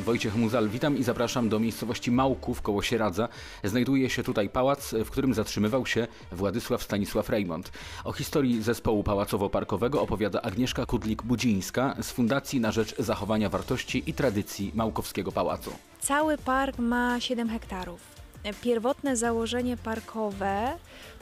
[0.10, 3.30] Wojciech Muzal, witam i zapraszam do miejscowości Małków koło Sieradza.
[3.64, 7.72] Znajduje się tutaj pałac, w którym zatrzymywał się Władysław Stanisław Reymont.
[8.04, 14.72] O historii zespołu pałacowo-parkowego opowiada Agnieszka Kudlik-Budzińska z Fundacji na Rzecz Zachowania Wartości i Tradycji
[14.76, 15.72] Małkowskiego Pałacu.
[16.00, 18.19] Cały park ma 7 hektarów.
[18.62, 20.72] Pierwotne założenie parkowe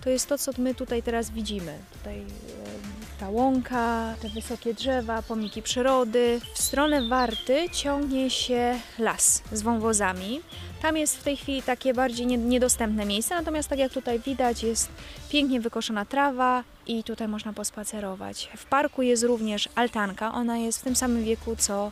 [0.04, 1.78] to jest to, co my tutaj teraz widzimy.
[1.94, 2.24] Tutaj e,
[3.20, 6.42] ta łąka, te wysokie drzewa, pomniki przyrody.
[6.54, 10.42] W stronę Warty ciągnie się las z wąwozami.
[10.82, 14.90] Tam jest w tej chwili takie bardziej niedostępne miejsce, natomiast tak jak tutaj widać jest
[15.30, 18.50] pięknie wykoszona trawa i tutaj można pospacerować.
[18.58, 21.92] W parku jest również altanka, ona jest w tym samym wieku co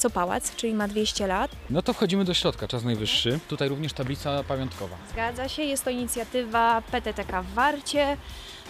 [0.00, 1.50] co pałac, czyli ma 200 lat.
[1.70, 3.40] No to wchodzimy do środka, czas najwyższy.
[3.48, 4.96] Tutaj również tablica pamiątkowa.
[5.12, 8.16] Zgadza się, jest to inicjatywa PTTK w Warcie,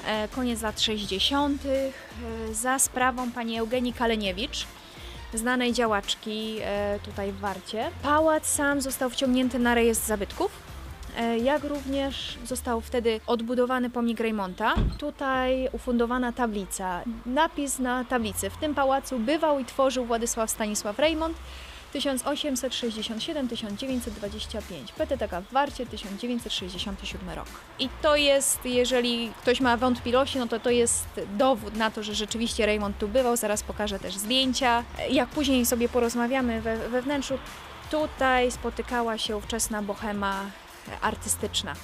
[0.07, 1.63] e, koniec lat 60.
[1.67, 4.67] E, za sprawą pani Eugenii Kaleniewicz.
[5.35, 7.91] znanej działaczki e, tutaj w Warcie.
[8.03, 10.70] Pałac sam został wciągnięty na rejestr zabytków.
[11.19, 14.75] E, Jak również został wtedy odbudowany pomnik Reymonta.
[14.99, 17.03] Tutaj ufundowana tablica.
[17.27, 18.51] Napis na tablicy.
[18.51, 21.37] W tym pałacu bywał i tworzył Władysław Stanisław Reymont
[21.95, 24.61] 1867-1925.
[24.99, 27.47] PTTK w Warcie 1967 rok.
[27.79, 32.15] I to jest, jeżeli ktoś ma wątpliwości, no to to jest dowód na to, że
[32.15, 33.37] rzeczywiście Raymond tu bywał.
[33.37, 34.85] Zaraz pokażę też zdjęcia.
[35.11, 37.39] Jak później sobie porozmawiamy we, we wnętrzu,
[37.91, 40.51] tutaj spotykała się ówczesna bohema
[41.01, 41.75] artystyczna.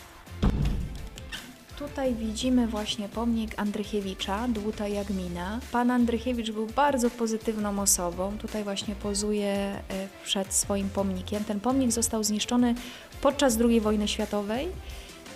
[1.79, 5.61] Tutaj widzimy właśnie pomnik Andrychiewicza, Dłuta Jagmina.
[5.73, 8.39] Pan Andrychiewicz był bardzo pozytywną osobą.
[8.39, 9.83] Tutaj właśnie pozuje e,
[10.25, 11.45] przed swoim pomnikiem.
[11.45, 12.75] Ten pomnik został zniszczony
[13.21, 14.69] podczas II wojny światowej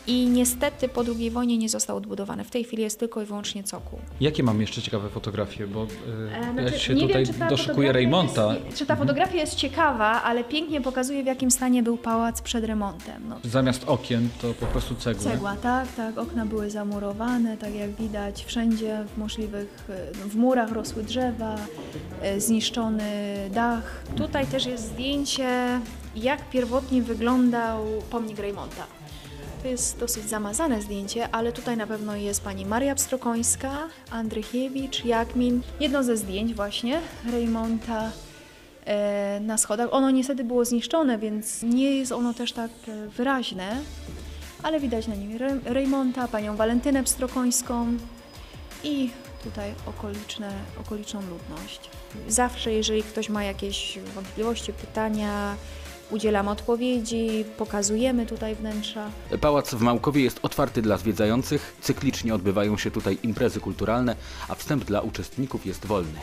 [0.07, 2.45] i niestety po II wojnie nie został odbudowany.
[2.45, 3.99] W tej chwili jest tylko i wyłącznie cokół.
[4.21, 5.87] Jakie mam jeszcze ciekawe fotografie, bo
[6.35, 8.55] E, e, znaczy, ja się tutaj wiem, doszukuję Reymonta.
[8.55, 12.65] Jest, czy ta fotografia jest ciekawa, ale pięknie pokazuje, w jakim stanie był pałac przed
[12.65, 13.23] remontem.
[13.29, 15.23] No, Zamiast okien to po prostu cegły.
[15.25, 16.19] Cegła, tak, tak.
[16.19, 21.57] Okna były zamurowane, tak jak widać, wszędzie w możliwych, e, w murach rosły drzewa,
[22.23, 23.11] e, zniszczony
[23.55, 24.03] dach.
[24.17, 25.81] Tutaj też jest zdjęcie,
[26.17, 29.00] jak pierwotnie wyglądał pomnik Reymonta.
[29.63, 35.63] To jest dosyć zamazane zdjęcie, ale tutaj na pewno jest pani Maria Pstrokońska, Andrychiewicz, Jakmin.
[35.81, 38.11] Jedno ze zdjęć właśnie Reymonta
[38.85, 39.89] e, na schodach.
[39.93, 43.77] Ono niestety było zniszczone, więc nie jest ono też tak e, wyraźne,
[44.63, 47.87] ale widać na nim Re- Reymonta, panią Walentynę Pstrokońską
[48.85, 49.11] i
[49.45, 51.81] tutaj okoliczne, okoliczną ludność.
[52.29, 55.57] Zawsze, jeżeli ktoś ma jakieś wątpliwości, pytania,
[56.11, 59.11] udzielam odpowiedzi, pokazujemy tutaj wnętrza.
[59.41, 64.17] Pałac w Małkowie jest otwarty dla zwiedzających, cyklicznie odbywają się tutaj imprezy kulturalne,
[64.49, 66.21] a wstęp dla uczestników jest wolny.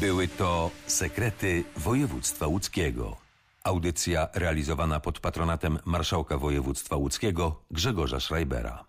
[0.00, 3.16] Były to Sekrety Województwa Łódzkiego.
[3.64, 8.84] Audycja realizowana pod patronatem Marszałka Województwa Łódzkiego Grzegorza Schreibera.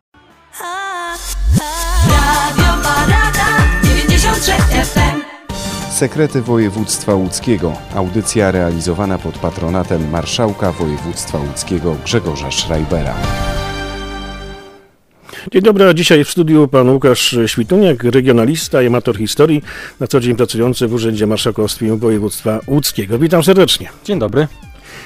[2.09, 3.45] Radio Parada
[3.83, 4.51] 93
[4.86, 5.42] FM.
[5.93, 7.73] Sekrety Województwa Łódzkiego.
[7.95, 13.15] Audycja realizowana pod patronatem Marszałka Województwa Łódzkiego Grzegorza Schreibera.
[15.51, 19.62] Dzień dobry, a dzisiaj w studiu pan Łukasz Śwituniak, regionalista i amator historii,
[19.99, 23.19] na co dzień pracujący w Urzędzie Marszałkowskim Województwa Łódzkiego.
[23.19, 23.89] Witam serdecznie.
[24.03, 24.47] Dzień dobry.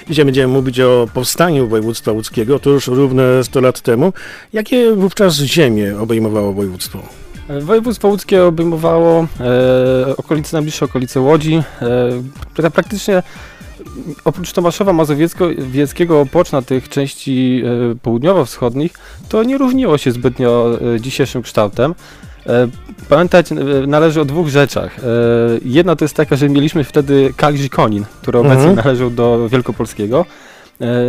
[0.10, 4.14] Dzisiaj będziemy mówić o powstaniu województwa łódzkiego, to już równe 100 lat temu.
[4.54, 7.27] Jakie wówczas ziemie obejmowało województwo?
[7.62, 11.64] Województwo łódzkie obejmowało e, okolice, najbliższe okolice Łodzi,
[12.62, 13.24] e, praktycznie
[14.26, 18.94] oprócz Tomaszowa Mazowieckiego, Opoczna, tych części e, południowo-wschodnich,
[19.30, 21.96] to nie różniło się zbytnio e, dzisiejszym kształtem.
[22.48, 22.68] E,
[23.10, 23.56] Pamiętać e,
[23.88, 25.00] należy o dwóch rzeczach.
[25.00, 25.04] E,
[25.66, 28.76] Jedna to jest taka, że mieliśmy wtedy Kalisz i Konin, który obecnie Mhm.
[28.76, 30.26] należał do Wielkopolskiego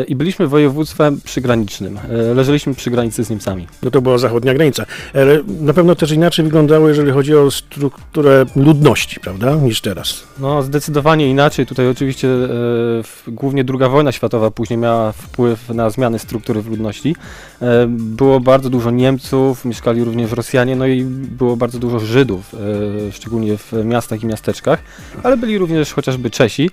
[0.08, 1.98] i byliśmy województwem przygranicznym.
[1.98, 3.66] E, Leżeliśmy przy granicy z Niemcami.
[3.82, 8.46] No to była zachodnia granica, ale na pewno też inaczej wyglądało, jeżeli chodzi o strukturę
[8.56, 10.24] ludności, prawda, niż teraz.
[10.38, 11.66] No, zdecydowanie inaczej.
[11.66, 12.48] Tutaj oczywiście e,
[13.28, 17.16] głównie II wojna światowa później miała wpływ na zmiany struktury w ludności.
[17.62, 22.54] E, było bardzo dużo Niemców, mieszkali również Rosjanie, no i było bardzo dużo Żydów,
[23.08, 24.82] e, szczególnie w miastach i miasteczkach,
[25.22, 26.70] ale byli również chociażby Czesi.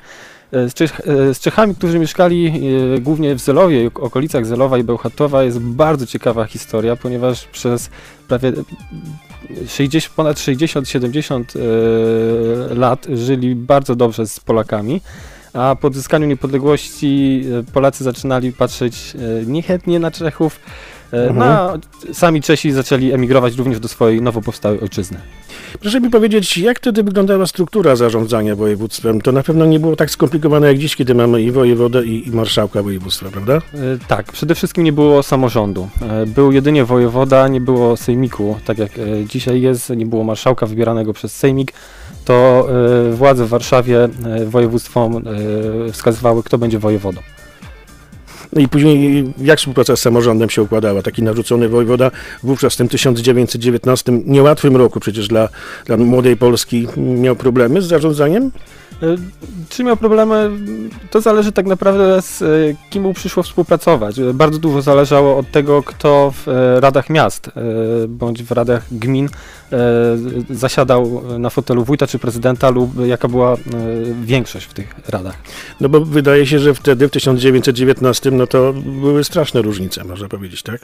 [0.51, 2.47] E, Z, Czech, e, z Czechami, którzy mieszkali
[2.95, 5.43] e, głównie w Zelowie, okolicach Zelowa i Bełchatowa.
[5.43, 7.89] Jest bardzo ciekawa historia, ponieważ przez
[8.27, 8.53] prawie
[9.67, 11.43] 60, ponad 60-70
[12.71, 15.01] e, lat żyli bardzo dobrze z Polakami,
[15.53, 20.59] a po odzyskaniu niepodległości e, Polacy zaczynali patrzeć e, niechętnie na Czechów,
[21.11, 21.37] Mhm.
[21.39, 21.73] no a
[22.13, 25.17] sami Czesi zaczęli emigrować również do swojej nowo powstałej ojczyzny.
[25.79, 29.21] Proszę mi powiedzieć, jak wtedy wyglądała struktura zarządzania województwem?
[29.21, 32.31] To na pewno nie było tak skomplikowane jak dziś, kiedy mamy i wojewodę, i, i
[32.31, 33.53] marszałka województwa, prawda?
[33.53, 33.61] E,
[34.07, 35.89] Tak, przede wszystkim nie było samorządu.
[36.01, 38.91] E, Był jedynie wojewoda, nie było sejmiku, tak jak
[39.29, 41.73] dzisiaj jest, nie było marszałka wybieranego przez sejmik.
[42.25, 42.67] To
[43.11, 44.09] władze w Warszawie
[44.45, 45.23] województwom
[45.91, 47.21] wskazywały, kto będzie wojewodą.
[48.55, 51.01] No i później jak współpraca z samorządem się układała?
[51.01, 52.11] Taki narzucony wojewoda
[52.43, 55.49] wówczas w tym 1919 niełatwym roku przecież dla,
[55.85, 58.51] dla młodej Polski miał problemy z zarządzaniem?
[59.03, 59.15] E,
[59.69, 60.51] Czy miał problemy?
[61.11, 62.45] To zależy tak naprawdę z e,
[62.89, 64.19] kim mu przyszło współpracować.
[64.19, 66.47] E, Bardzo dużo zależało od tego, kto w
[66.79, 67.51] radach miast
[68.07, 69.29] bądź w radach gmin
[70.49, 73.57] zasiadał na fotelu wójta czy prezydenta lub jaka była
[74.23, 75.35] większość w tych radach.
[75.81, 80.63] No bo wydaje się, że wtedy w 1919 no to były straszne różnice, można powiedzieć,
[80.63, 80.81] tak?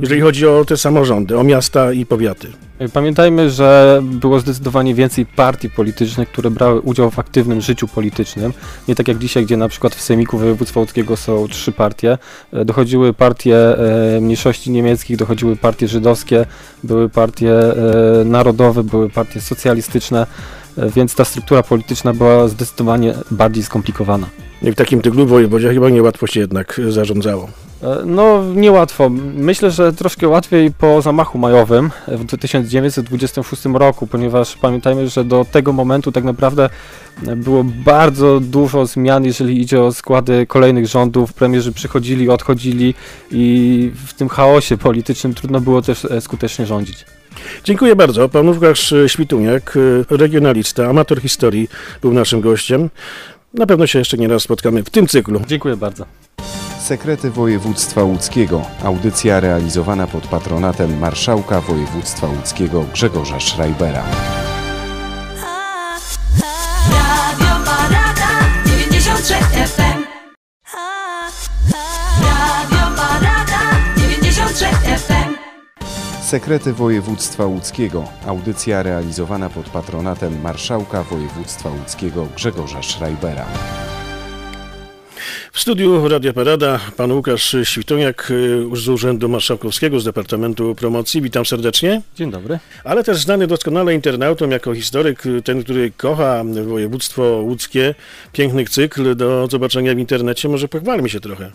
[0.00, 2.48] Jeżeli chodzi o te samorządy, o miasta i powiaty.
[2.92, 8.52] Pamiętajmy, że było zdecydowanie więcej partii politycznych, które brały udział w aktywnym życiu politycznym.
[8.88, 12.18] Nie tak jak dzisiaj, gdzie na przykład w Sejmiku Województwa Łódzkiego są trzy partie.
[12.52, 13.56] Dochodziły partie
[14.16, 16.46] e, mniejszości niemieckich, dochodziły partie żydowskie,
[16.84, 20.26] były partie e, narodowe, były partie socjalistyczne,
[20.78, 24.26] e, więc ta struktura polityczna była zdecydowanie bardziej skomplikowana.
[24.62, 27.48] I w takim tyglu wojewodzie chyba niełatwo się jednak zarządzało.
[28.06, 29.10] No, niełatwo.
[29.34, 35.72] Myślę, że troszkę łatwiej po zamachu majowym w 1926 roku, ponieważ pamiętajmy, że do tego
[35.72, 36.70] momentu tak naprawdę
[37.36, 41.32] było bardzo dużo zmian, jeżeli idzie o składy kolejnych rządów.
[41.32, 42.94] Premierzy przychodzili, odchodzili
[43.30, 47.04] i w tym chaosie politycznym trudno było też skutecznie rządzić.
[47.64, 48.28] Dziękuję bardzo.
[48.28, 49.78] Pan Łukasz Śwituniak,
[50.10, 51.68] regionalista, amator historii,
[52.02, 52.90] był naszym gościem.
[53.54, 55.40] Na pewno się jeszcze nie raz spotkamy w tym cyklu.
[55.46, 56.06] Dziękuję bardzo.
[56.84, 58.62] Sekrety Województwa Łódzkiego.
[58.82, 64.04] Audycja realizowana pod patronatem Marszałka Województwa Łódzkiego Grzegorza Schreibera.
[66.90, 68.28] Radio Parada
[68.66, 70.04] 93 FM.
[72.22, 73.60] Radio Parada
[73.96, 74.64] 93
[74.96, 75.34] FM.
[76.22, 78.04] Sekrety Województwa Łódzkiego.
[78.26, 83.46] Audycja realizowana pod patronatem Marszałka Województwa Łódzkiego Grzegorza Schreibera.
[85.54, 88.32] W studiu Radia Parada pan Łukasz Świtoniak
[88.72, 91.22] z Urzędu Marszałkowskiego z Departamentu Promocji.
[91.22, 92.02] Witam serdecznie.
[92.16, 92.58] Dzień dobry.
[92.84, 97.94] Ale też znany doskonale internautom jako historyk, ten, który kocha województwo łódzkie.
[98.32, 100.48] Piękny cykl do zobaczenia w internecie.
[100.48, 101.50] Może pochwalmy się trochę.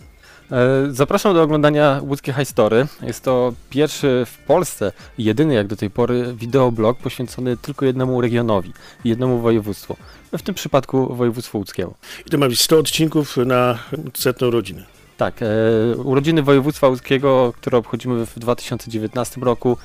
[0.90, 2.86] Zapraszam do oglądania Łódzkie History.
[3.02, 8.72] Jest to pierwszy w Polsce, jedyny jak do tej pory wideoblog poświęcony tylko jednemu regionowi,
[9.04, 9.96] jednemu województwu.
[10.38, 11.94] W tym przypadku województwo łódzkiego.
[12.26, 13.78] I to ma być 100 odcinków na
[14.14, 14.99] setną rodzinę.
[15.20, 15.46] Tak, e,
[15.96, 19.76] urodziny województwa łódzkiego, które obchodzimy w 2019 roku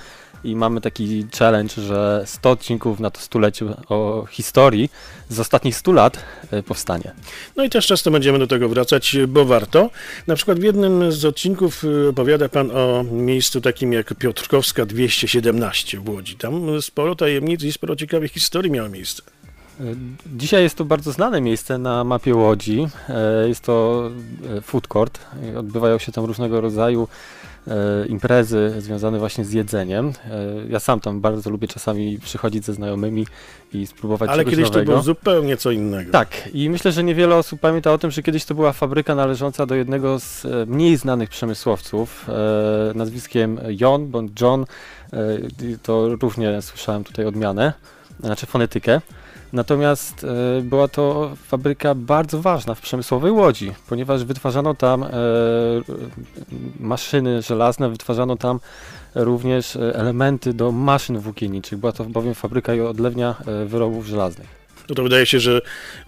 [0.43, 4.89] i mamy taki challenge, że 100 odcinków na to stulecie o historii
[5.29, 7.13] z ostatnich 100 lat e, powstanie.
[7.55, 9.89] No i też często będziemy do tego wracać, bo warto.
[10.27, 16.09] Na przykład w jednym z odcinków opowiada Pan o miejscu takim jak Piotrkowska 217 w
[16.09, 16.35] Łodzi.
[16.35, 19.23] Tam sporo tajemnic i sporo ciekawych historii miało miejsce.
[20.35, 22.87] Dzisiaj jest to bardzo znane miejsce na mapie Łodzi.
[23.47, 24.09] Jest to
[24.61, 25.19] food court.
[25.57, 27.07] Odbywają się tam różnego rodzaju
[28.09, 30.13] imprezy związane właśnie z jedzeniem.
[30.69, 33.27] Ja sam tam bardzo lubię czasami przychodzić ze znajomymi
[33.73, 34.79] i spróbować Ale kiedyś nowego.
[34.79, 36.11] to było zupełnie co innego.
[36.11, 39.65] Tak, i myślę, że niewiele osób pamięta o tym, że kiedyś to była fabryka należąca
[39.65, 44.65] do jednego z e, mniej znanych przemysłowców, e, nazwiskiem Jon bądź John.
[45.13, 45.17] E,
[45.83, 47.73] to różnie słyszałem tutaj odmianę,
[48.19, 49.01] znaczy fonetykę.
[49.55, 55.09] Natomiast e, była to fabryka bardzo ważna w przemysłowej Łodzi, ponieważ wytwarzano tam e,
[56.79, 58.59] maszyny żelazne, wytwarzano tam
[59.15, 61.79] również e, elementy do maszyn włókienniczych.
[61.79, 64.65] Była to bowiem fabryka i odlewnia e, wyrobów żelaznych.
[64.89, 65.61] No to wydaje się, że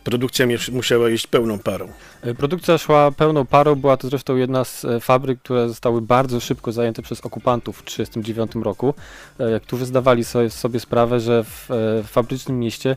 [0.04, 1.90] produkcja musiała iść pełną parą.
[2.22, 6.40] E, Produkcja szła pełną parą, była to zresztą jedna z e, fabryk, które zostały bardzo
[6.40, 8.94] szybko zajęte przez okupantów w 1939 roku,
[9.40, 12.96] e, którzy zdawali sobie, sobie sprawę, że w e, fabrycznym mieście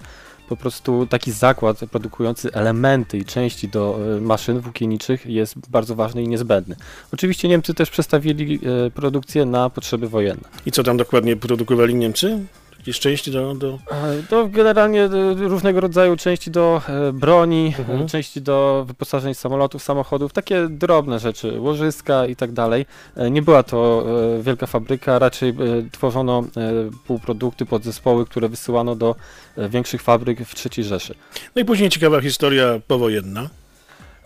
[0.51, 6.23] po prostu taki zakład produkujący elementy i części do e, maszyn włókienniczych jest bardzo ważny
[6.23, 6.77] i niezbędny.
[7.13, 10.49] Oczywiście Niemcy też przestawili e, produkcję na potrzeby wojenne.
[10.67, 12.41] I co tam dokładnie produkowali Niemcy?
[12.81, 13.55] Jakieś części do...
[13.55, 13.79] do...
[13.90, 18.03] E, To generalnie e, różnego rodzaju części do e, broni, Mhm.
[18.03, 22.87] e, części do wyposażeń samolotów, samochodów, takie drobne rzeczy, łożyska i tak dalej.
[23.16, 24.05] E, Nie była to
[24.38, 25.55] e, wielka fabryka, raczej e,
[25.93, 26.73] tworzono e,
[27.07, 29.16] półprodukty, podzespoły, które wysyłano do
[29.57, 31.14] e, większych fabryk w III Rzeszy.
[31.57, 33.49] No i później ciekawa historia powojenna.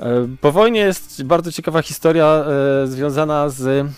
[0.01, 3.89] E, Po wojnie jest bardzo ciekawa historia e, związana z, e,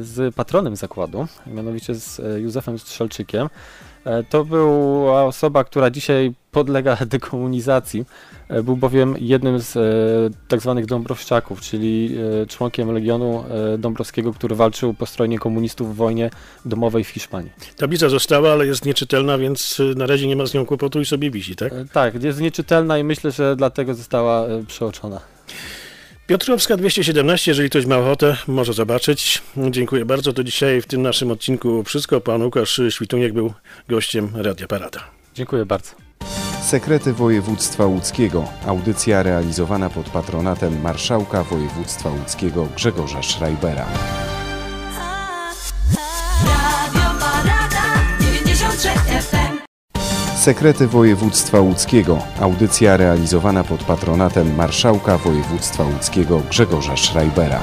[0.00, 3.48] z patronem zakładu, mianowicie z Józefem Strzelczykiem.
[4.06, 8.04] E, To była osoba, która dzisiaj podlega dekomunizacji.
[8.48, 9.80] E, Był bowiem jednym z e,
[10.48, 12.16] tak zwanych Dąbrowszczaków, czyli
[12.48, 13.44] członkiem Legionu
[13.78, 16.30] Dąbrowskiego, który walczył po stronie komunistów w wojnie
[16.64, 17.50] domowej w Hiszpanii.
[17.76, 21.30] Tablica została, ale jest nieczytelna, więc na razie nie ma z nią kłopotu i sobie
[21.30, 21.72] wisi, tak?
[21.92, 25.35] Tak, jest nieczytelna i myślę, że dlatego została przeoczona.
[26.26, 29.42] Piotrowska 217, jeżeli ktoś ma ochotę, może zobaczyć.
[29.70, 30.32] Dziękuję bardzo.
[30.32, 32.20] To dzisiaj w tym naszym odcinku wszystko.
[32.20, 33.52] Pan Łukasz Śwituniek był
[33.88, 35.00] gościem Radia Parada.
[35.34, 35.90] Dziękuję bardzo.
[36.62, 38.44] Sekrety Województwa Łódzkiego.
[38.66, 43.86] Audycja realizowana pod patronatem Marszałka Województwa Łódzkiego Grzegorza Schreibera.
[50.46, 52.18] Sekrety województwa łódzkiego.
[52.40, 57.60] Audycja realizowana pod patronatem marszałka województwa łódzkiego Grzegorza Schreibera.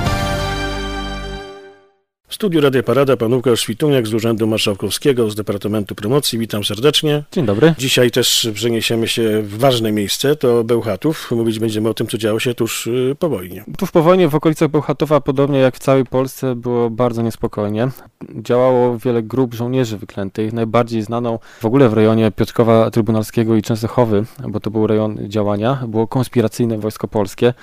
[2.33, 6.39] W studiu Radia Parada pan Łukasz Śwituniak z Urzędu Marszałkowskiego z Departamentu Promocji.
[6.39, 7.23] Witam serdecznie.
[7.31, 7.75] Dzień dobry.
[7.77, 11.31] Dzisiaj też przeniesiemy się w ważne miejsce, to Bełchatów.
[11.31, 13.65] Mówić będziemy o tym, co działo się tuż y, po wojnie.
[13.77, 17.87] Tuż po wojnie w okolicach Bełchatowa, podobnie jak w całej Polsce, było bardzo niespokojnie.
[18.35, 20.53] Działało wiele grup żołnierzy wyklętych.
[20.53, 25.83] Najbardziej znaną w ogóle w rejonie Piotrkowa Trybunalskiego i Częstochowy, bo to był rejon działania,
[25.87, 27.53] było konspiracyjne Wojsko Polskie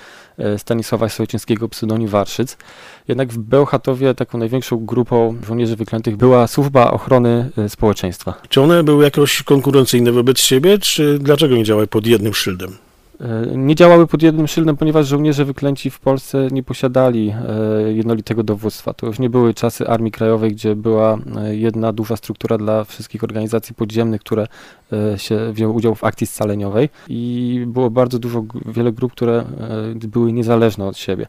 [0.59, 2.57] Stanisława Sołecińskiego, pseudonim Warszyc.
[3.09, 8.35] Jednak w Bełchatowie taką największą grupą żołnierzy wyklętych była Służba Ochrony e, Społeczeństwa.
[8.49, 12.77] Czy one były jakoś konkurencyjne wobec siebie, czy dlaczego nie działały pod jednym szyldem?
[13.21, 17.35] E, Nie działały pod jednym szyldem, ponieważ żołnierze wyklęci w Polsce nie posiadali
[17.87, 18.95] e, jednolitego dowództwa.
[18.95, 23.25] To już nie były czasy Armii Krajowej, gdzie była e, jedna duża struktura dla wszystkich
[23.25, 24.47] organizacji podziemnych, które e,
[25.17, 29.45] się wzięły udział w akcji scaleniowej i było bardzo dużo, wiele grup, które
[30.03, 31.27] e, były niezależne od siebie.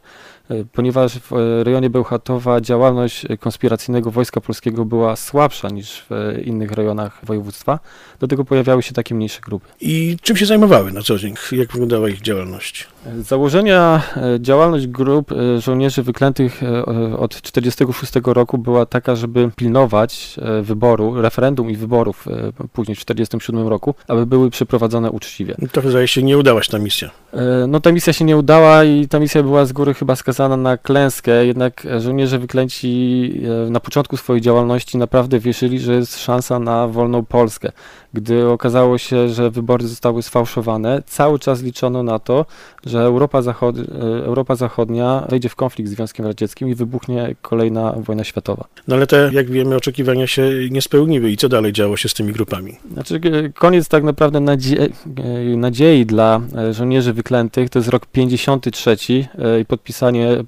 [0.49, 6.12] E, Ponieważ w e, rejonie Bełchatowa działalność e, konspiracyjnego Wojska Polskiego była słabsza niż w
[6.12, 7.80] e, innych rejonach województwa,
[8.20, 9.68] dlatego pojawiały się takie mniejsze grupy.
[9.82, 11.34] I czym się zajmowały na co dzień?
[11.51, 12.88] Jak wyglądała ich działalność?
[13.05, 16.83] Z założenia e, działalność grup e, żołnierzy wyklętych e,
[17.17, 22.31] od 1946 roku była taka, żeby pilnować e, wyboru, referendum i wyborów e,
[22.73, 25.55] później w 1947 roku, aby były przeprowadzone uczciwie.
[25.71, 27.09] To wydaje się nie udała się ta misja.
[27.33, 30.57] E, No ta misja się nie udała i ta misja była z góry chyba skazana
[30.57, 33.33] na klęskę, jednak e, żołnierze wyklęci
[33.67, 37.71] e, na początku swojej działalności naprawdę wierzyli, że jest szansa na wolną Polskę.
[38.14, 42.45] Gdy okazało się, że wybory zostały sfałszowane, cały czas liczono na to,
[42.86, 43.82] że Europa, Zachod e,
[44.26, 48.66] Europa Zachodnia wejdzie w konflikt z Związkiem Radzieckim i wybuchnie kolejna wojna światowa.
[48.88, 51.32] No ale te, jak wiemy, oczekiwania się nie spełniły.
[51.32, 52.78] I co dalej działo się z tymi grupami?
[52.93, 53.20] Znaczy,
[53.55, 58.97] koniec tak naprawdę nadzie e, nadziei dla e, żołnierzy wyklętych to jest rok 53
[59.39, 60.43] e, i podpisanie e,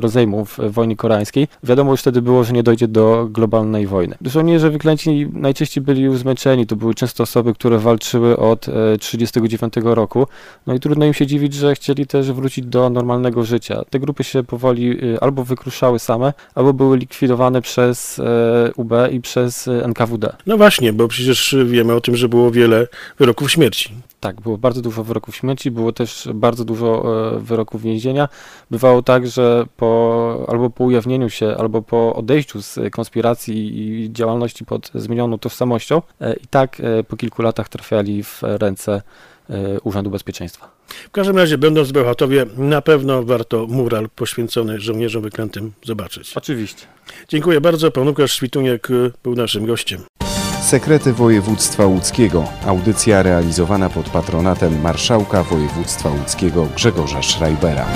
[0.00, 1.48] rozejmu w wojnie koreańskiej.
[1.62, 4.16] Wiadomo już wtedy było, że nie dojdzie do globalnej wojny.
[4.22, 6.66] Żołnierze wyklęci najczęściej byli już zmęczeni.
[6.66, 10.26] To były często osoby, które walczyły od 1939 roku.
[10.66, 13.82] No i trudno im się dziwić, że chcieli też wrócić do normalnego życia.
[13.90, 19.20] Te grupy się powoli e, albo wykruszały same, albo były likwidowane przez e, UB i
[19.20, 20.36] przez e, NKWD.
[20.46, 22.86] No właśnie, bo przecież wiemy o tym, że było wiele
[23.18, 23.94] wyroków śmierci.
[24.20, 27.04] Tak, było bardzo dużo wyroków śmierci, było też bardzo dużo
[27.36, 28.28] e, wyroków więzienia.
[28.70, 34.64] Bywało tak, że po, albo po ujawnieniu się, albo po odejściu z konspiracji i działalności
[34.64, 39.02] pod zmienioną tożsamością, e, i tak e, po kilku latach trafiali w ręce
[39.84, 40.70] Urzędu Bezpieczeństwa.
[40.88, 46.36] W każdym razie, będąc w Bełchatowie, na pewno warto mural poświęcony żołnierzom wyklętym zobaczyć.
[46.36, 46.86] Oczywiście.
[47.28, 47.90] Dziękuję bardzo.
[47.90, 48.88] Pan Łukasz Śwituniak
[49.22, 50.00] był naszym gościem.
[50.68, 52.44] Sekrety województwa łódzkiego.
[52.66, 57.86] Audycja realizowana pod patronatem marszałka województwa łódzkiego Grzegorza Schreibera.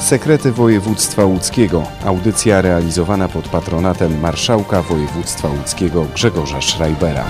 [0.00, 1.82] Sekrety województwa łódzkiego.
[2.04, 7.24] Audycja realizowana pod patronatem marszałka województwa łódzkiego Grzegorza Schreibera.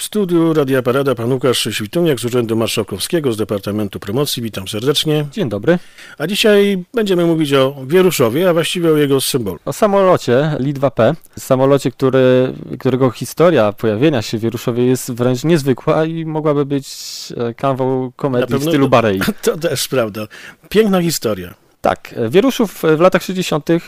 [0.00, 4.42] W studiu Radia Parada pan Łukasz Śwituniak z Urzędu Marszałkowskiego z Departamentu Promocji.
[4.42, 5.26] Witam serdecznie.
[5.32, 5.78] Dzień dobry.
[6.18, 9.58] A dzisiaj będziemy mówić o Wieruszowie, a właściwie o jego symbolu.
[9.64, 16.24] O samolocie Li-2P, samolocie, który, którego historia pojawienia się w Wieruszowie jest wręcz niezwykła i
[16.24, 16.88] mogłaby być
[17.36, 19.20] e, kanwą komedii w stylu Barei.
[19.42, 20.26] To też prawda.
[20.68, 21.65] Piękna historia.
[21.86, 23.70] Tak, Wieruszów w latach 60.
[23.70, 23.78] e,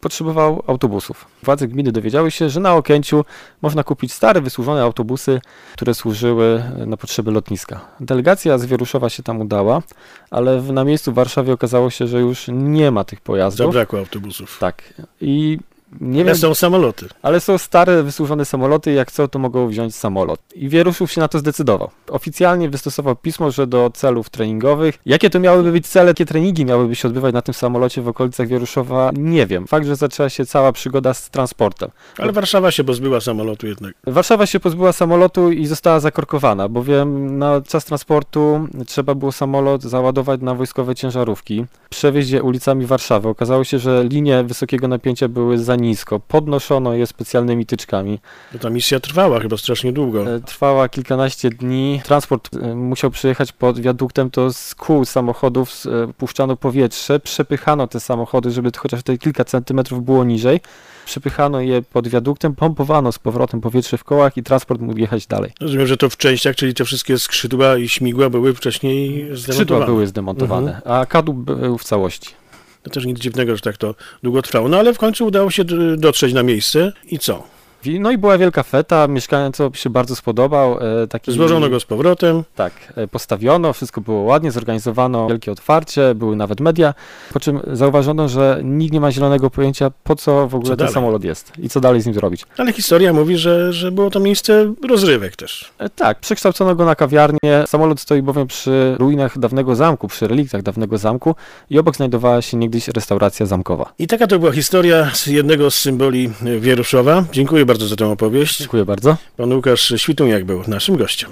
[0.00, 1.26] potrzebował autobusów.
[1.42, 3.24] Władze gminy dowiedziały się, że na Okęciu
[3.62, 5.40] można kupić stare, wysłużone autobusy,
[5.72, 7.80] które służyły e, na potrzeby lotniska.
[8.00, 9.82] Delegacja z Wieruszowa się tam udała,
[10.30, 13.66] ale na miejscu w Warszawie okazało się, że już nie ma tych pojazdów.
[13.66, 14.58] Zabrakło autobusów.
[14.60, 14.94] Tak.
[15.20, 15.58] I
[16.00, 17.08] nie Ale wiem, są samoloty.
[17.22, 20.40] ale są stare, wysłużone samoloty, jak chcą, to mogą wziąć samolot.
[20.54, 21.90] I Wieruszów się na to zdecydował.
[22.08, 24.98] Oficjalnie wystosował pismo, że do celów treningowych.
[25.06, 28.48] Jakie to miałyby być cele, jakie treningi miałyby się odbywać na tym samolocie w okolicach
[28.48, 29.66] Wieruszowa, nie wiem.
[29.66, 31.90] Fakt, że zaczęła się cała przygoda z transportem.
[32.18, 33.94] Ale Warszawa się pozbyła samolotu jednak.
[34.06, 40.40] Warszawa się pozbyła samolotu i została zakorkowana, bowiem na czas transportu trzeba było samolot załadować
[40.40, 43.28] na wojskowe ciężarówki, przewieźć je ulicami Warszawy.
[43.28, 48.18] Okazało się, że linie wysokiego napięcia były za nisko, podnoszono je specjalnymi tyczkami.
[48.52, 50.34] Bo ta misja trwała chyba strasznie długo.
[50.34, 52.00] E, Trwała kilkanaście dni.
[52.04, 58.00] Transport e, musiał przejechać pod wiaduktem, to z kół samochodów e, puszczano powietrze, przepychano te
[58.00, 60.60] samochody, żeby chociaż te kilka centymetrów było niżej.
[61.06, 65.52] Przepychano je pod wiaduktem, pompowano z powrotem powietrze w kołach i transport mógł jechać dalej.
[65.60, 69.42] Rozumiem, że to w częściach, czyli te wszystkie skrzydła i śmigła były wcześniej zdemontowane.
[69.54, 70.94] Skrzydła były zdemontowane, Mhm.
[71.02, 72.39] a kadłub był w całości.
[72.82, 74.68] To też nic dziwnego, że tak to długo trwało.
[74.68, 75.64] No ale w końcu udało się
[75.96, 77.59] dotrzeć na miejsce i co?
[77.84, 80.78] No i była wielka feta, mieszkaniec się bardzo spodobał.
[81.02, 81.32] e, Taki...
[81.32, 82.42] Złożono go z powrotem.
[82.56, 86.94] Tak, e, postawiono, wszystko było ładnie, zorganizowano wielkie otwarcie, były nawet media,
[87.32, 90.94] po czym zauważono, że nikt nie ma zielonego pojęcia, po co w ogóle ten dalej?
[90.94, 92.44] samolot jest i co dalej z nim zrobić.
[92.58, 95.70] Ale historia mówi, że, że było to miejsce rozrywek też.
[95.78, 97.64] E, Tak, przekształcono go na kawiarnię.
[97.66, 101.34] Samolot stoi bowiem przy ruinach dawnego zamku, przy reliktach dawnego zamku
[101.70, 103.92] i obok znajdowała się niegdyś restauracja zamkowa.
[103.98, 107.24] I taka to była historia z jednego z symboli Wieruszowa.
[107.32, 108.58] Dziękuję bardzo za tę opowieść.
[108.58, 109.16] Dziękuję bardzo.
[109.36, 111.30] Pan Łukasz Śwituniak był naszym gościem.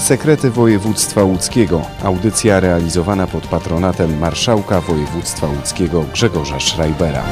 [0.00, 1.82] Sekrety województwa łódzkiego.
[2.02, 7.24] Audycja realizowana pod patronatem marszałka województwa łódzkiego Grzegorza Schreibera.